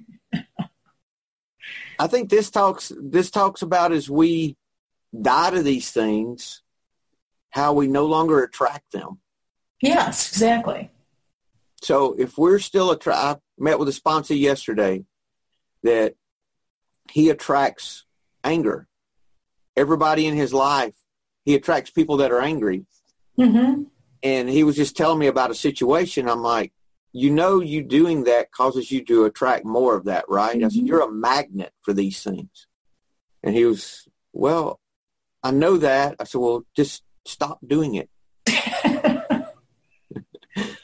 [1.99, 4.57] I think this talks this talks about as we
[5.19, 6.61] die to these things,
[7.49, 9.19] how we no longer attract them.
[9.84, 10.89] Yes, exactly.
[11.81, 15.03] So if we're still attract, I met with a sponsor yesterday
[15.84, 16.15] that
[17.11, 18.05] he attracts
[18.45, 18.88] anger.
[19.75, 20.95] Everybody in his life,
[21.43, 22.86] he attracts people that are angry.
[23.38, 23.84] Mm-hmm.
[24.23, 26.29] And he was just telling me about a situation.
[26.29, 26.71] I'm like,
[27.11, 30.55] you know, you doing that causes you to attract more of that, right?
[30.55, 30.65] Mm-hmm.
[30.65, 32.67] I said, you're a magnet for these things.
[33.43, 34.79] And he was, well,
[35.43, 36.15] I know that.
[36.21, 38.09] I said, well, just stop doing it.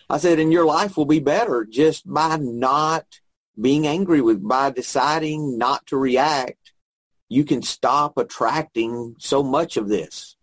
[0.10, 3.06] I said, and your life will be better just by not
[3.60, 6.74] being angry with, by deciding not to react.
[7.28, 10.36] You can stop attracting so much of this.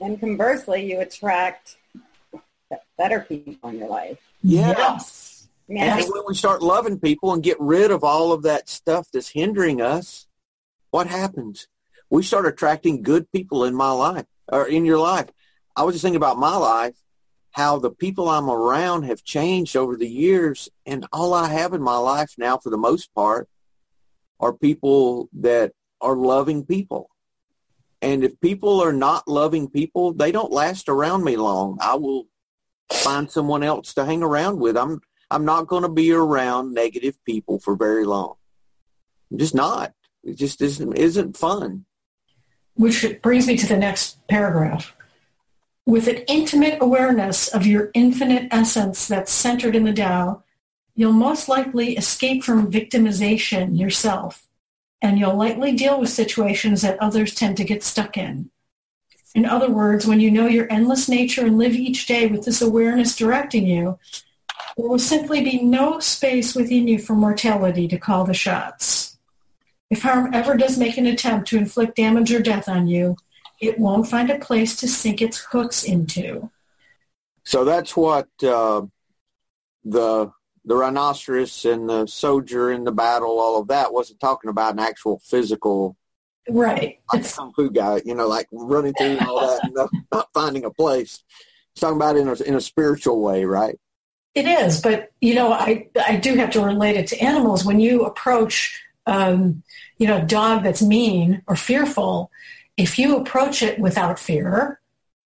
[0.00, 1.76] And conversely, you attract
[2.96, 4.18] better people in your life.
[4.42, 4.74] Yeah.
[4.76, 5.48] Yes.
[5.68, 9.28] And when we start loving people and get rid of all of that stuff that's
[9.28, 10.28] hindering us,
[10.90, 11.66] what happens?
[12.08, 15.28] We start attracting good people in my life or in your life.
[15.74, 16.94] I was just thinking about my life,
[17.56, 20.68] how the people I'm around have changed over the years.
[20.84, 23.48] And all I have in my life now, for the most part,
[24.38, 27.08] are people that are loving people.
[28.02, 31.78] And if people are not loving people, they don't last around me long.
[31.80, 32.26] I will
[32.92, 34.76] find someone else to hang around with.
[34.76, 35.00] I'm
[35.30, 38.34] I'm not going to be around negative people for very long.
[39.32, 39.94] I'm just not.
[40.22, 41.86] It just isn't isn't fun.
[42.74, 44.94] Which brings me to the next paragraph.
[45.86, 50.42] With an intimate awareness of your infinite essence that's centered in the Tao,
[50.96, 54.48] you'll most likely escape from victimization yourself,
[55.00, 58.50] and you'll likely deal with situations that others tend to get stuck in.
[59.32, 62.60] In other words, when you know your endless nature and live each day with this
[62.60, 63.96] awareness directing you,
[64.76, 69.18] there will simply be no space within you for mortality to call the shots.
[69.88, 73.16] If harm ever does make an attempt to inflict damage or death on you,
[73.60, 76.50] it won't find a place to sink its hooks into.
[77.44, 78.86] So that's what uh,
[79.84, 80.30] the
[80.64, 84.80] the rhinoceros and the soldier in the battle, all of that wasn't talking about an
[84.80, 85.96] actual physical
[86.48, 87.00] Right.
[87.12, 90.64] Like kung fu guy, you know, like running through all that, and not, not finding
[90.64, 91.22] a place.
[91.74, 93.78] He's talking about it in a, in a spiritual way, right?
[94.34, 97.64] It is, but you know, I I do have to relate it to animals.
[97.64, 99.62] When you approach, um,
[99.98, 102.30] you know, a dog that's mean or fearful,
[102.76, 104.80] if you approach it without fear,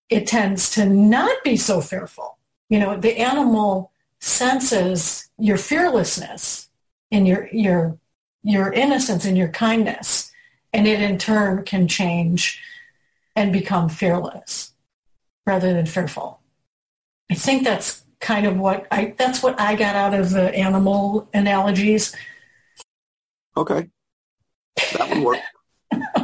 [0.08, 2.38] it tends to not be so fearful.
[2.68, 6.68] You know, the animal senses your fearlessness
[7.10, 7.98] and your your
[8.42, 10.30] your innocence and your kindness
[10.72, 12.60] and it in turn can change
[13.34, 14.72] and become fearless
[15.46, 16.40] rather than fearful.
[17.30, 21.28] I think that's kind of what I that's what I got out of the animal
[21.32, 22.14] analogies.
[23.56, 23.88] Okay.
[24.96, 25.40] That would work.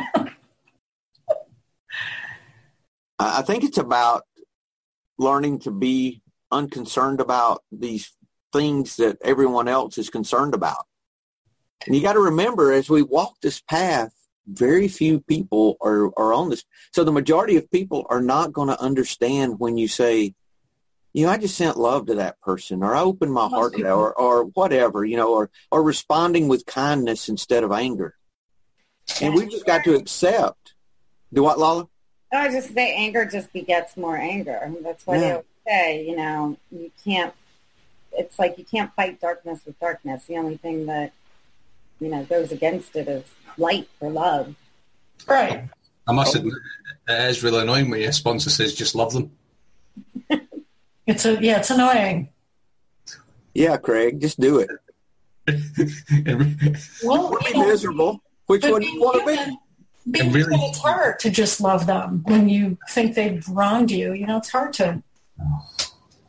[3.19, 4.25] I think it's about
[5.19, 8.13] learning to be unconcerned about these
[8.53, 10.87] things that everyone else is concerned about.
[11.87, 14.13] And you got to remember as we walk this path,
[14.47, 16.65] very few people are, are on this.
[16.93, 20.35] So the majority of people are not going to understand when you say,
[21.13, 23.83] you know, I just sent love to that person or I opened my heart to
[23.83, 28.15] that or, or whatever, you know, or, or responding with kindness instead of anger.
[29.23, 30.75] And we just got to accept.
[31.33, 31.89] Do what, Lala?
[32.33, 34.73] No, I just say anger just begets more anger.
[34.83, 35.21] That's what Yeah.
[35.21, 36.07] they always say.
[36.07, 37.33] You know, you can't.
[38.13, 40.25] It's like you can't fight darkness with darkness.
[40.27, 41.13] The only thing that
[42.01, 43.25] you know goes against it is
[43.57, 44.55] light or love.
[45.27, 45.69] Right.
[46.09, 46.55] I must admit,
[47.09, 49.31] it is really annoying when your sponsor says just love them.
[51.07, 52.31] It's a yeah, it's annoying.
[53.55, 54.69] Yeah, Craig, just do it.
[57.05, 58.21] Well, We'll be you know, miserable.
[58.47, 59.59] Which but one do you want to being be?
[60.11, 64.13] Being really- human, it's hard to just love them when you think they've wronged you.
[64.13, 65.03] You know, it's hard to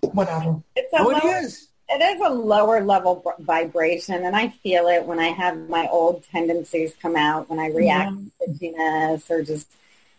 [0.01, 0.61] whatever.
[0.75, 1.67] It's a Oh, it lower, is.
[1.89, 5.88] it is a lower level b- vibration, and I feel it when I have my
[5.91, 9.67] old tendencies come out when I react to itchiness or just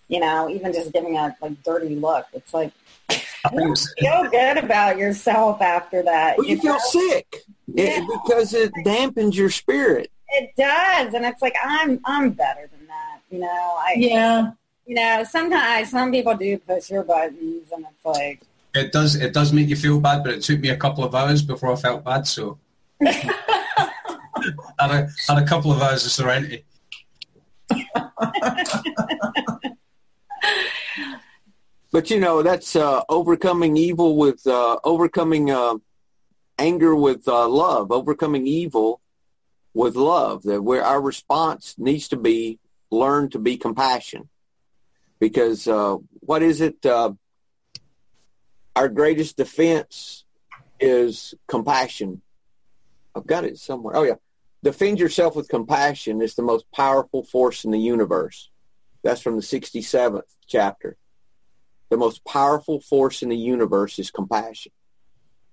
[0.09, 2.27] you know even just giving a like dirty look.
[2.33, 2.73] It's like
[3.11, 6.39] I think it's, feel good about yourself after that.
[6.39, 6.63] Well, you know?
[6.63, 7.85] feel sick Yeah.
[8.03, 10.11] it, because it dampens your spirit.
[10.31, 12.78] It does, and it's like I'm I'm better than that.
[13.31, 13.47] You know,
[13.79, 14.53] I Yeah.
[14.87, 18.41] you know sometimes some people do push your buttons, and it's like
[18.75, 21.15] it does it does make you feel bad, but it took me a couple of
[21.15, 22.27] hours before I felt bad.
[22.27, 22.59] So
[23.05, 23.81] had
[24.79, 26.65] a had a couple of hours of serenity.
[31.91, 35.77] But you know, that's uh, overcoming evil with uh, overcoming uh,
[36.59, 39.01] anger with uh, love, overcoming evil
[39.73, 40.43] with love.
[40.43, 42.59] That where our response needs to be
[42.91, 44.29] learn to be compassion,
[45.19, 46.85] because uh, what is it?
[46.85, 47.13] Uh,
[48.75, 50.25] our greatest defense
[50.81, 52.23] is compassion.
[53.15, 53.97] I've got it somewhere.
[53.97, 54.15] Oh yeah,
[54.63, 58.51] defend yourself with compassion is the most powerful force in the universe.
[59.03, 60.97] That's from the sixty-seventh chapter
[61.91, 64.73] the most powerful force in the universe is compassion.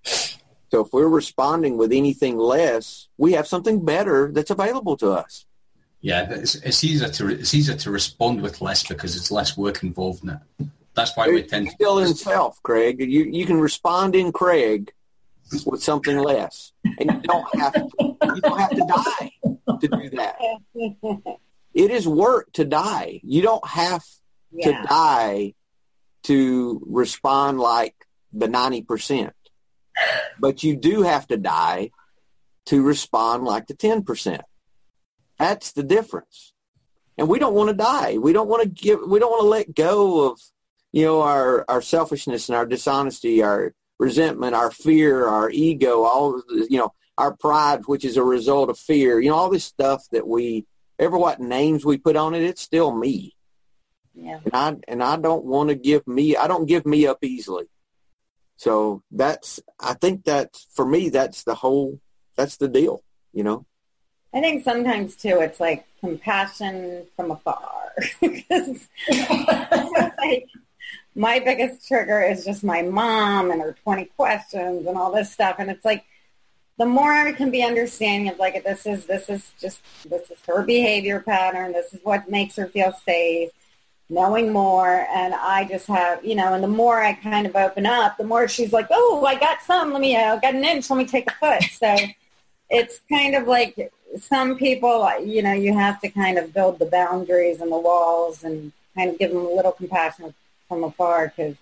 [0.03, 5.45] So if we're responding with anything less, we have something better that's available to us.
[6.05, 9.81] Yeah, it's, it's easier to it's easier to respond with less because it's less work
[9.81, 10.67] involved in it.
[10.93, 13.01] That's why we tend It's still in self, Craig.
[13.01, 14.91] You you can respond in Craig
[15.65, 19.31] with something less, and you don't have to, you don't have to die
[19.81, 20.35] to do that.
[21.73, 23.19] It is work to die.
[23.23, 24.05] You don't have
[24.61, 25.55] to die
[26.25, 27.95] to respond like
[28.31, 29.31] the 90%.
[30.39, 31.89] But you do have to die
[32.67, 34.41] to respond like the 10%.
[35.37, 36.53] That's the difference.
[37.17, 38.17] And we don't want to die.
[38.17, 40.39] We don't want to give, we don't want to let go of,
[40.91, 46.41] you know, our, our selfishness and our dishonesty, our resentment, our fear, our ego, all,
[46.49, 50.03] you know, our pride, which is a result of fear, you know, all this stuff
[50.11, 50.65] that we,
[50.99, 53.35] ever what names we put on it, it's still me
[54.15, 54.39] yeah.
[54.45, 57.65] and I and I don't want to give me I don't give me up easily.
[58.57, 61.99] So that's I think that for me that's the whole
[62.35, 63.65] that's the deal, you know.
[64.35, 67.93] I think sometimes too, it's like compassion from afar.
[68.21, 68.87] 'Cause
[70.19, 70.47] like,
[71.15, 75.57] my biggest trigger is just my mom and her 20 questions and all this stuff.
[75.59, 76.05] And it's like,
[76.77, 79.79] the more I can be understanding of like, this is, this is just,
[80.09, 81.73] this is her behavior pattern.
[81.73, 83.51] This is what makes her feel safe,
[84.09, 85.07] knowing more.
[85.15, 88.25] And I just have, you know, and the more I kind of open up, the
[88.25, 90.97] more she's like, oh, I got some, let me, uh, I got an inch, let
[90.97, 91.63] me take a foot.
[91.71, 91.95] So
[92.69, 96.85] it's kind of like some people, you know, you have to kind of build the
[96.85, 100.33] boundaries and the walls and kind of give them a little compassion
[100.67, 101.55] from afar because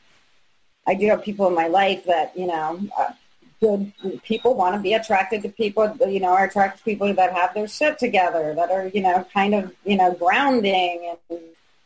[0.85, 3.11] I do have people in my life that, you know, uh,
[3.59, 7.33] good people want to be attracted to people, you know, are attracted to people that
[7.33, 11.39] have their shit together, that are, you know, kind of, you know, grounding and,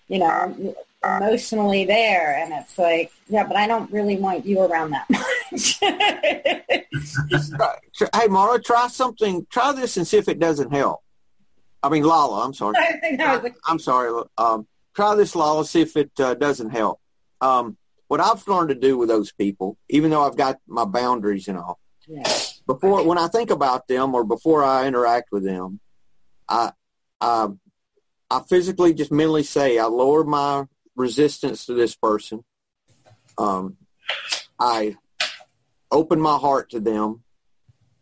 [0.07, 2.37] you know, emotionally there.
[2.37, 5.79] And it's like, yeah, but I don't really want you around that much.
[8.15, 11.01] Hey Mara, try something try this and see if it doesn't help.
[11.81, 12.75] I mean Lala, I'm sorry.
[12.79, 14.23] I think I like, i'm sorry.
[14.37, 16.99] Um, try this, Lala, see if it uh, doesn't help.
[17.41, 17.77] Um,
[18.07, 21.57] what I've learned to do with those people, even though I've got my boundaries and
[21.57, 22.23] all, yeah,
[22.65, 25.79] before when I think about them or before I interact with them,
[26.47, 26.71] I
[27.21, 27.47] I,
[28.29, 30.65] I physically just mentally say I lower my
[30.97, 32.43] resistance to this person.
[33.37, 33.77] Um,
[34.59, 34.97] I
[35.91, 37.23] open my heart to them,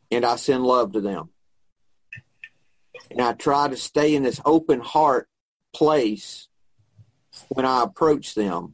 [0.10, 1.30] and I send love to them.
[3.12, 5.28] And I try to stay in this open heart
[5.76, 6.48] place
[7.50, 8.74] when I approach them.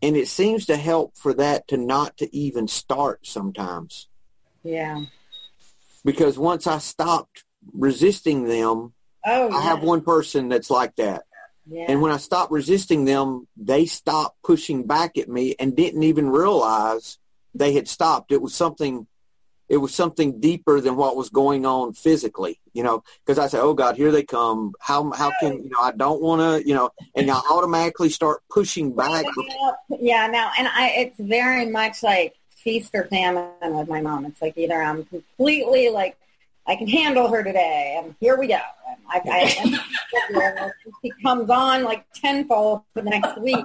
[0.00, 4.08] And it seems to help for that to not to even start sometimes
[4.62, 5.04] yeah.
[6.04, 11.22] because once I stopped resisting them, Oh, I have one person that's like that.
[11.64, 11.86] Yeah.
[11.88, 16.28] And when I stopped resisting them, they stopped pushing back at me and didn't even
[16.28, 17.18] realize
[17.54, 18.32] they had stopped.
[18.32, 19.06] It was something,
[19.68, 23.60] it was something deeper than what was going on physically, you know, because I said,
[23.60, 24.72] oh God, here they come.
[24.80, 28.42] How, how can, you know, I don't want to, you know, and I automatically start
[28.50, 29.24] pushing back.
[29.88, 34.26] Yeah, no, and I, it's very much like feast or famine with my mom.
[34.26, 36.16] It's like either I'm completely like,
[36.66, 38.60] I can handle her today, and here we go.
[38.88, 40.70] And I, I,
[41.02, 43.64] she comes on like tenfold for the next week.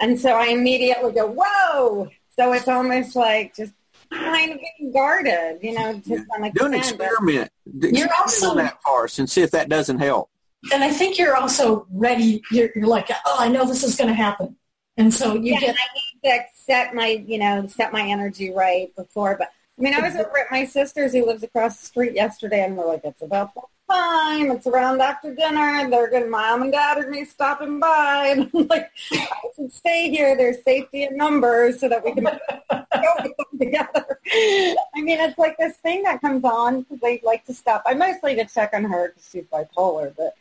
[0.00, 2.08] And so I immediately go, whoa.
[2.36, 3.72] So it's almost like just
[4.12, 6.54] kind of getting guarded, you know, to some extent.
[6.54, 7.50] Do an experiment.
[7.80, 10.30] You're also that farce and see if that doesn't help.
[10.72, 12.42] And I think you're also ready.
[12.50, 14.56] You're, you're like, oh, I know this is going to happen.
[14.96, 15.76] And so you yeah, get.
[15.76, 19.36] I need to set my, you know, set my energy right before.
[19.38, 22.64] But I mean, I was over at my sister's who lives across the street yesterday,
[22.64, 23.52] and we're like, it's about
[23.88, 24.50] time.
[24.50, 25.88] It's around after dinner.
[25.88, 26.28] They're good.
[26.28, 28.34] Mom and dad are me stopping by.
[28.36, 30.36] And I'm like, I should stay here.
[30.36, 34.18] There's safety in numbers so that we can go together.
[34.32, 37.84] I mean, it's like this thing that comes on because they like to stop.
[37.86, 40.34] I mostly to check on her because she's bipolar, but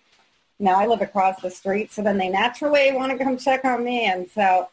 [0.60, 3.84] know, I live across the street, so then they naturally want to come check on
[3.84, 4.70] me, and so.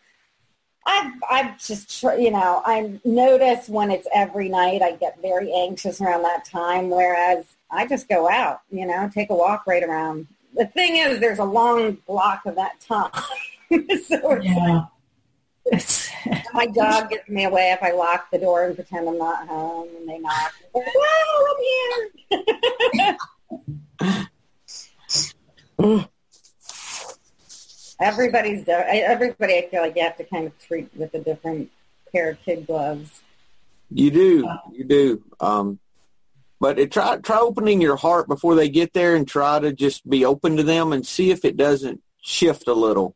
[0.86, 6.00] I I've just you know I notice when it's every night I get very anxious
[6.00, 6.90] around that time.
[6.90, 10.26] Whereas I just go out, you know, take a walk right around.
[10.54, 13.10] The thing is, there's a long block of that time.
[14.06, 14.84] so yeah.
[15.66, 16.10] It's,
[16.52, 19.88] my dog gets me away if I lock the door and pretend I'm not home,
[19.96, 20.52] and they knock.
[20.74, 20.86] Like,
[22.30, 22.50] I'm
[22.90, 23.16] here.
[25.76, 26.08] Mm.
[28.00, 29.58] Everybody's everybody.
[29.58, 31.70] I feel like you have to kind of treat with a different
[32.12, 33.22] pair of kid gloves.
[33.90, 35.22] You do, you do.
[35.40, 35.78] Um,
[36.60, 40.08] but it, try try opening your heart before they get there, and try to just
[40.08, 43.14] be open to them and see if it doesn't shift a little.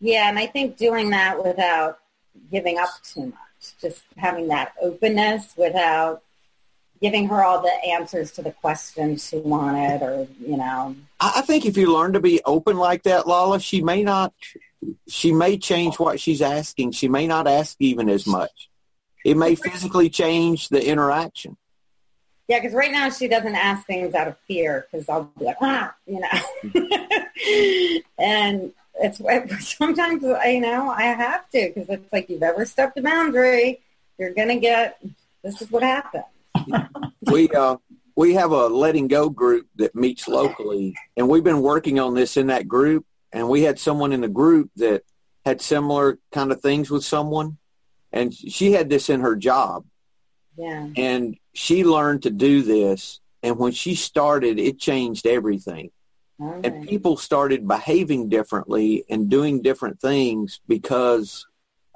[0.00, 1.98] Yeah, and I think doing that without
[2.50, 6.22] giving up too much, just having that openness without
[7.00, 10.96] giving her all the answers to the questions she wanted or, you know.
[11.20, 14.32] I think if you learn to be open like that, Lala, she may not,
[15.08, 16.92] she may change what she's asking.
[16.92, 18.68] She may not ask even as much.
[19.24, 21.56] It may physically change the interaction.
[22.48, 25.56] Yeah, because right now she doesn't ask things out of fear because I'll be like,
[25.60, 28.00] ah, you know.
[28.18, 29.20] and it's
[29.76, 33.80] sometimes, you know, I have to because it's like you've ever stepped a boundary,
[34.18, 35.00] you're going to get,
[35.42, 36.24] this is what happens.
[37.22, 37.76] we uh,
[38.16, 42.36] we have a letting go group that meets locally, and we've been working on this
[42.36, 43.04] in that group.
[43.32, 45.02] And we had someone in the group that
[45.44, 47.58] had similar kind of things with someone,
[48.12, 49.84] and she had this in her job.
[50.56, 50.88] Yeah.
[50.96, 55.90] And she learned to do this, and when she started, it changed everything.
[56.38, 56.64] Right.
[56.64, 61.46] And people started behaving differently and doing different things because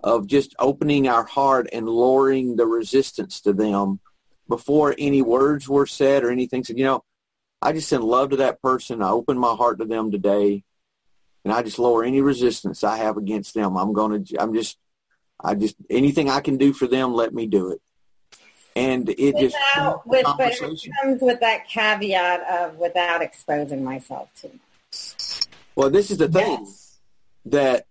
[0.02, 4.00] of just opening our heart and lowering the resistance to them
[4.50, 6.62] before any words were said or anything.
[6.62, 7.02] Said, you know,
[7.62, 9.00] I just send love to that person.
[9.00, 10.62] I open my heart to them today,
[11.42, 13.78] and I just lower any resistance I have against them.
[13.78, 14.42] I'm going to.
[14.42, 14.76] I'm just.
[15.42, 17.80] I just anything I can do for them, let me do it.
[18.76, 24.28] And it without, just with, but it comes with that caveat of without exposing myself
[24.42, 24.50] to.
[25.74, 26.98] Well, this is the thing yes.
[27.46, 27.86] that,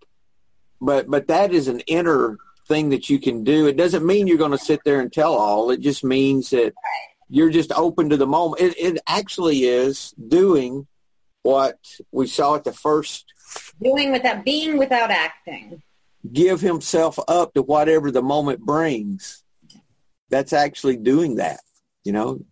[0.80, 2.38] but but that is an inner
[2.70, 3.67] thing that you can do.
[3.67, 5.72] It doesn't mean you're going to sit there and tell all.
[5.72, 6.74] It just means that
[7.28, 8.61] you're just open to the moment.
[8.61, 10.88] It, it actually is doing
[11.41, 11.78] what
[12.11, 13.26] we saw at the first.
[13.82, 15.82] Doing without being without acting.
[16.32, 19.43] Give himself up to whatever the moment brings.
[20.30, 21.59] That's actually doing that.
[22.03, 22.45] You know,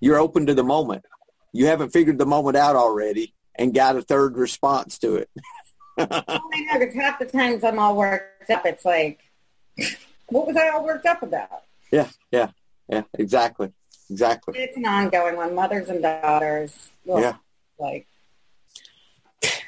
[0.00, 1.04] you're open to the moment.
[1.52, 5.30] You haven't figured the moment out already and got a third response to it.
[5.98, 8.64] oh my God, it's half the times I'm all worked up.
[8.66, 9.27] It's like,
[10.28, 11.62] what was I all worked up about?
[11.90, 12.50] Yeah, yeah,
[12.88, 13.72] yeah, exactly,
[14.10, 14.58] exactly.
[14.58, 16.90] It's an ongoing one, mothers and daughters.
[17.10, 17.36] Ugh, yeah.
[17.78, 18.06] Like,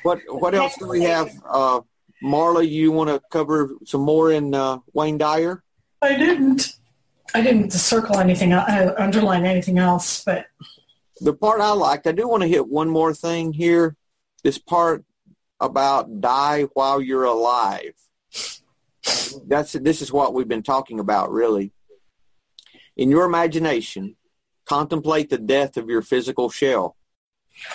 [0.03, 1.31] what what else do we have?
[1.49, 1.81] Uh,
[2.23, 5.63] Marla, you want to cover some more in uh, Wayne Dyer?
[6.03, 6.77] I didn't.
[7.33, 10.47] I didn't circle anything, I uh, underline anything else, but
[11.21, 13.95] the part I liked, I do want to hit one more thing here.
[14.43, 15.05] This part
[15.61, 17.93] about die while you're alive
[19.47, 21.73] that's this is what we've been talking about really.
[22.97, 24.17] In your imagination,
[24.67, 26.97] contemplate the death of your physical shell.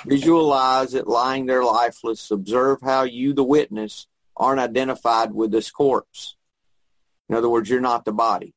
[0.06, 2.32] Visualize it lying there lifeless.
[2.32, 6.36] Observe how you, the witness, aren't identified with this corpse.
[7.30, 8.54] In other words, you're not the body.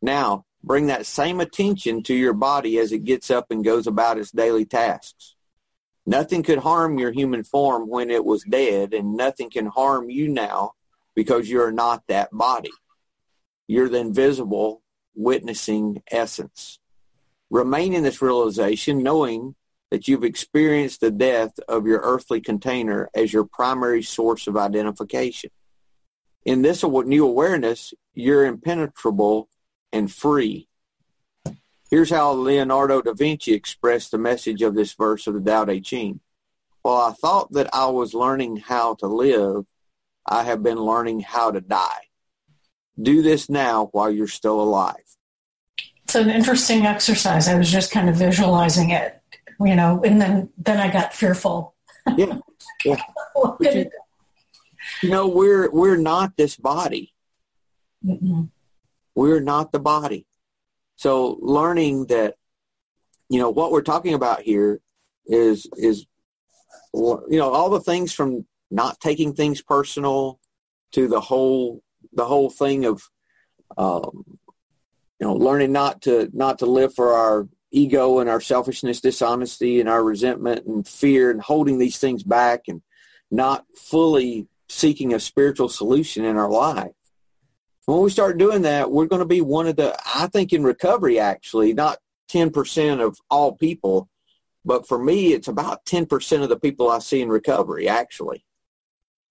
[0.00, 4.18] Now, bring that same attention to your body as it gets up and goes about
[4.18, 5.34] its daily tasks.
[6.06, 10.28] Nothing could harm your human form when it was dead, and nothing can harm you
[10.28, 10.72] now
[11.14, 12.72] because you're not that body.
[13.66, 14.82] You're the invisible
[15.14, 16.78] witnessing essence.
[17.50, 19.54] Remain in this realization knowing
[19.90, 25.50] that you've experienced the death of your earthly container as your primary source of identification.
[26.44, 29.48] In this new awareness, you're impenetrable
[29.92, 30.68] and free.
[31.90, 35.80] Here's how Leonardo da Vinci expressed the message of this verse of the Tao Te
[35.80, 36.20] Ching.
[36.82, 39.64] While I thought that I was learning how to live,
[40.26, 42.08] I have been learning how to die.
[43.00, 44.94] Do this now while you're still alive.
[46.04, 47.48] It's an interesting exercise.
[47.48, 49.20] I was just kind of visualizing it,
[49.60, 51.74] you know, and then then I got fearful.
[52.16, 52.38] Yeah,
[52.84, 53.02] yeah.
[53.60, 53.90] you,
[55.02, 57.12] you, know, we're we're not this body.
[58.04, 58.50] Mm-mm.
[59.14, 60.26] We're not the body.
[60.96, 62.34] So learning that,
[63.28, 64.80] you know, what we're talking about here
[65.26, 66.06] is is
[66.94, 70.40] you know all the things from not taking things personal
[70.92, 73.02] to the whole the whole thing of
[73.76, 74.38] um,
[75.20, 79.80] you know learning not to not to live for our ego and our selfishness dishonesty
[79.80, 82.82] and our resentment and fear and holding these things back and
[83.30, 86.92] not fully seeking a spiritual solution in our life.
[87.86, 90.62] When we start doing that we're going to be one of the i think in
[90.62, 91.98] recovery actually not
[92.30, 94.08] 10% of all people
[94.64, 98.44] but for me it's about 10% of the people i see in recovery actually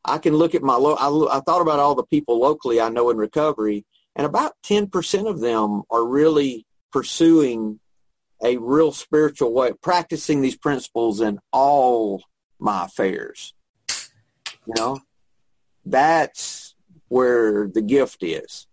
[0.06, 2.90] I can look at my, lo- I, I thought about all the people locally I
[2.90, 3.86] know in recovery,
[4.16, 7.80] and about 10% of them are really pursuing
[8.44, 12.22] a real spiritual way, practicing these principles in all
[12.60, 13.54] my affairs.
[14.66, 15.00] You know,
[15.86, 16.76] that's
[17.08, 18.68] where the gift is.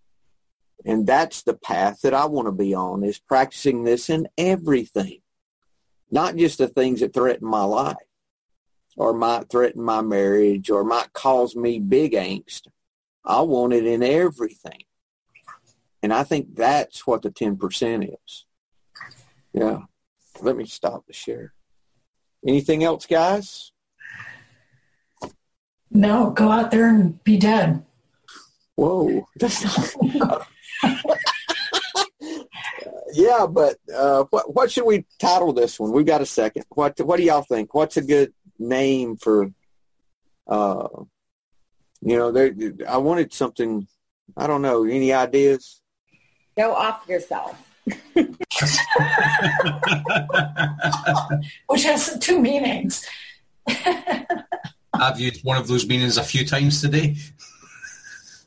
[0.85, 5.20] And that's the path that I want to be on is practicing this in everything,
[6.11, 7.97] not just the things that threaten my life
[9.01, 12.66] or might threaten my marriage or might cause me big angst.
[13.24, 14.82] I want it in everything.
[16.03, 18.44] And I think that's what the 10% is.
[19.55, 19.78] Yeah.
[20.42, 21.55] Let me stop the share.
[22.46, 23.72] Anything else, guys?
[25.90, 27.82] No, go out there and be dead.
[28.74, 29.26] Whoa.
[29.36, 30.46] That's not...
[33.14, 35.92] yeah, but uh, what what should we title this one?
[35.92, 36.64] We've got a second.
[36.70, 37.74] What what do y'all think?
[37.74, 39.50] What's a good name for
[40.46, 40.88] uh
[42.02, 42.54] you know there
[42.88, 43.88] i wanted something
[44.36, 45.80] i don't know any ideas?
[46.56, 47.56] Go off yourself.
[51.66, 53.04] Which has two meanings.
[54.92, 57.16] I've used one of those meanings a few times today.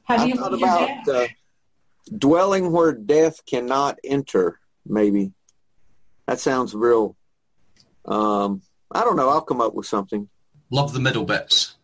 [0.03, 1.28] How do you thought about uh,
[2.18, 5.32] dwelling where death cannot enter maybe.
[6.28, 7.16] That sounds real
[8.05, 8.61] um
[8.94, 9.30] I don't know.
[9.30, 10.30] I'll come up with something.
[10.70, 11.76] Love the middle bits.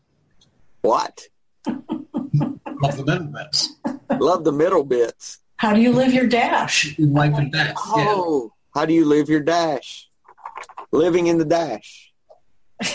[0.81, 1.27] What?
[1.67, 3.75] Love the middle bits.
[4.19, 5.39] Love the middle bits.
[5.57, 6.97] How do you live your dash?
[6.97, 7.75] Life and dash.
[7.77, 8.79] Oh, yeah.
[8.79, 10.09] how do you live your dash?
[10.91, 12.13] Living in the dash.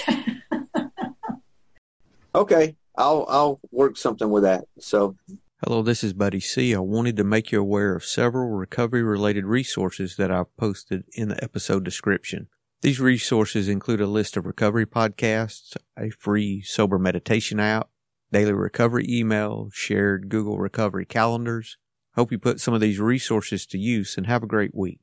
[2.34, 4.64] okay, I'll I'll work something with that.
[4.78, 5.16] So
[5.64, 6.74] Hello, this is Buddy C.
[6.74, 11.28] I wanted to make you aware of several recovery related resources that I've posted in
[11.28, 12.48] the episode description.
[12.84, 17.88] These resources include a list of recovery podcasts, a free sober meditation app,
[18.30, 21.78] daily recovery email, shared Google recovery calendars.
[22.14, 25.00] Hope you put some of these resources to use and have a great week.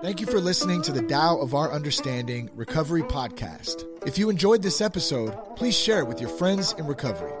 [0.00, 3.84] Thank you for listening to the Tao of Our Understanding Recovery Podcast.
[4.06, 7.34] If you enjoyed this episode, please share it with your friends in recovery.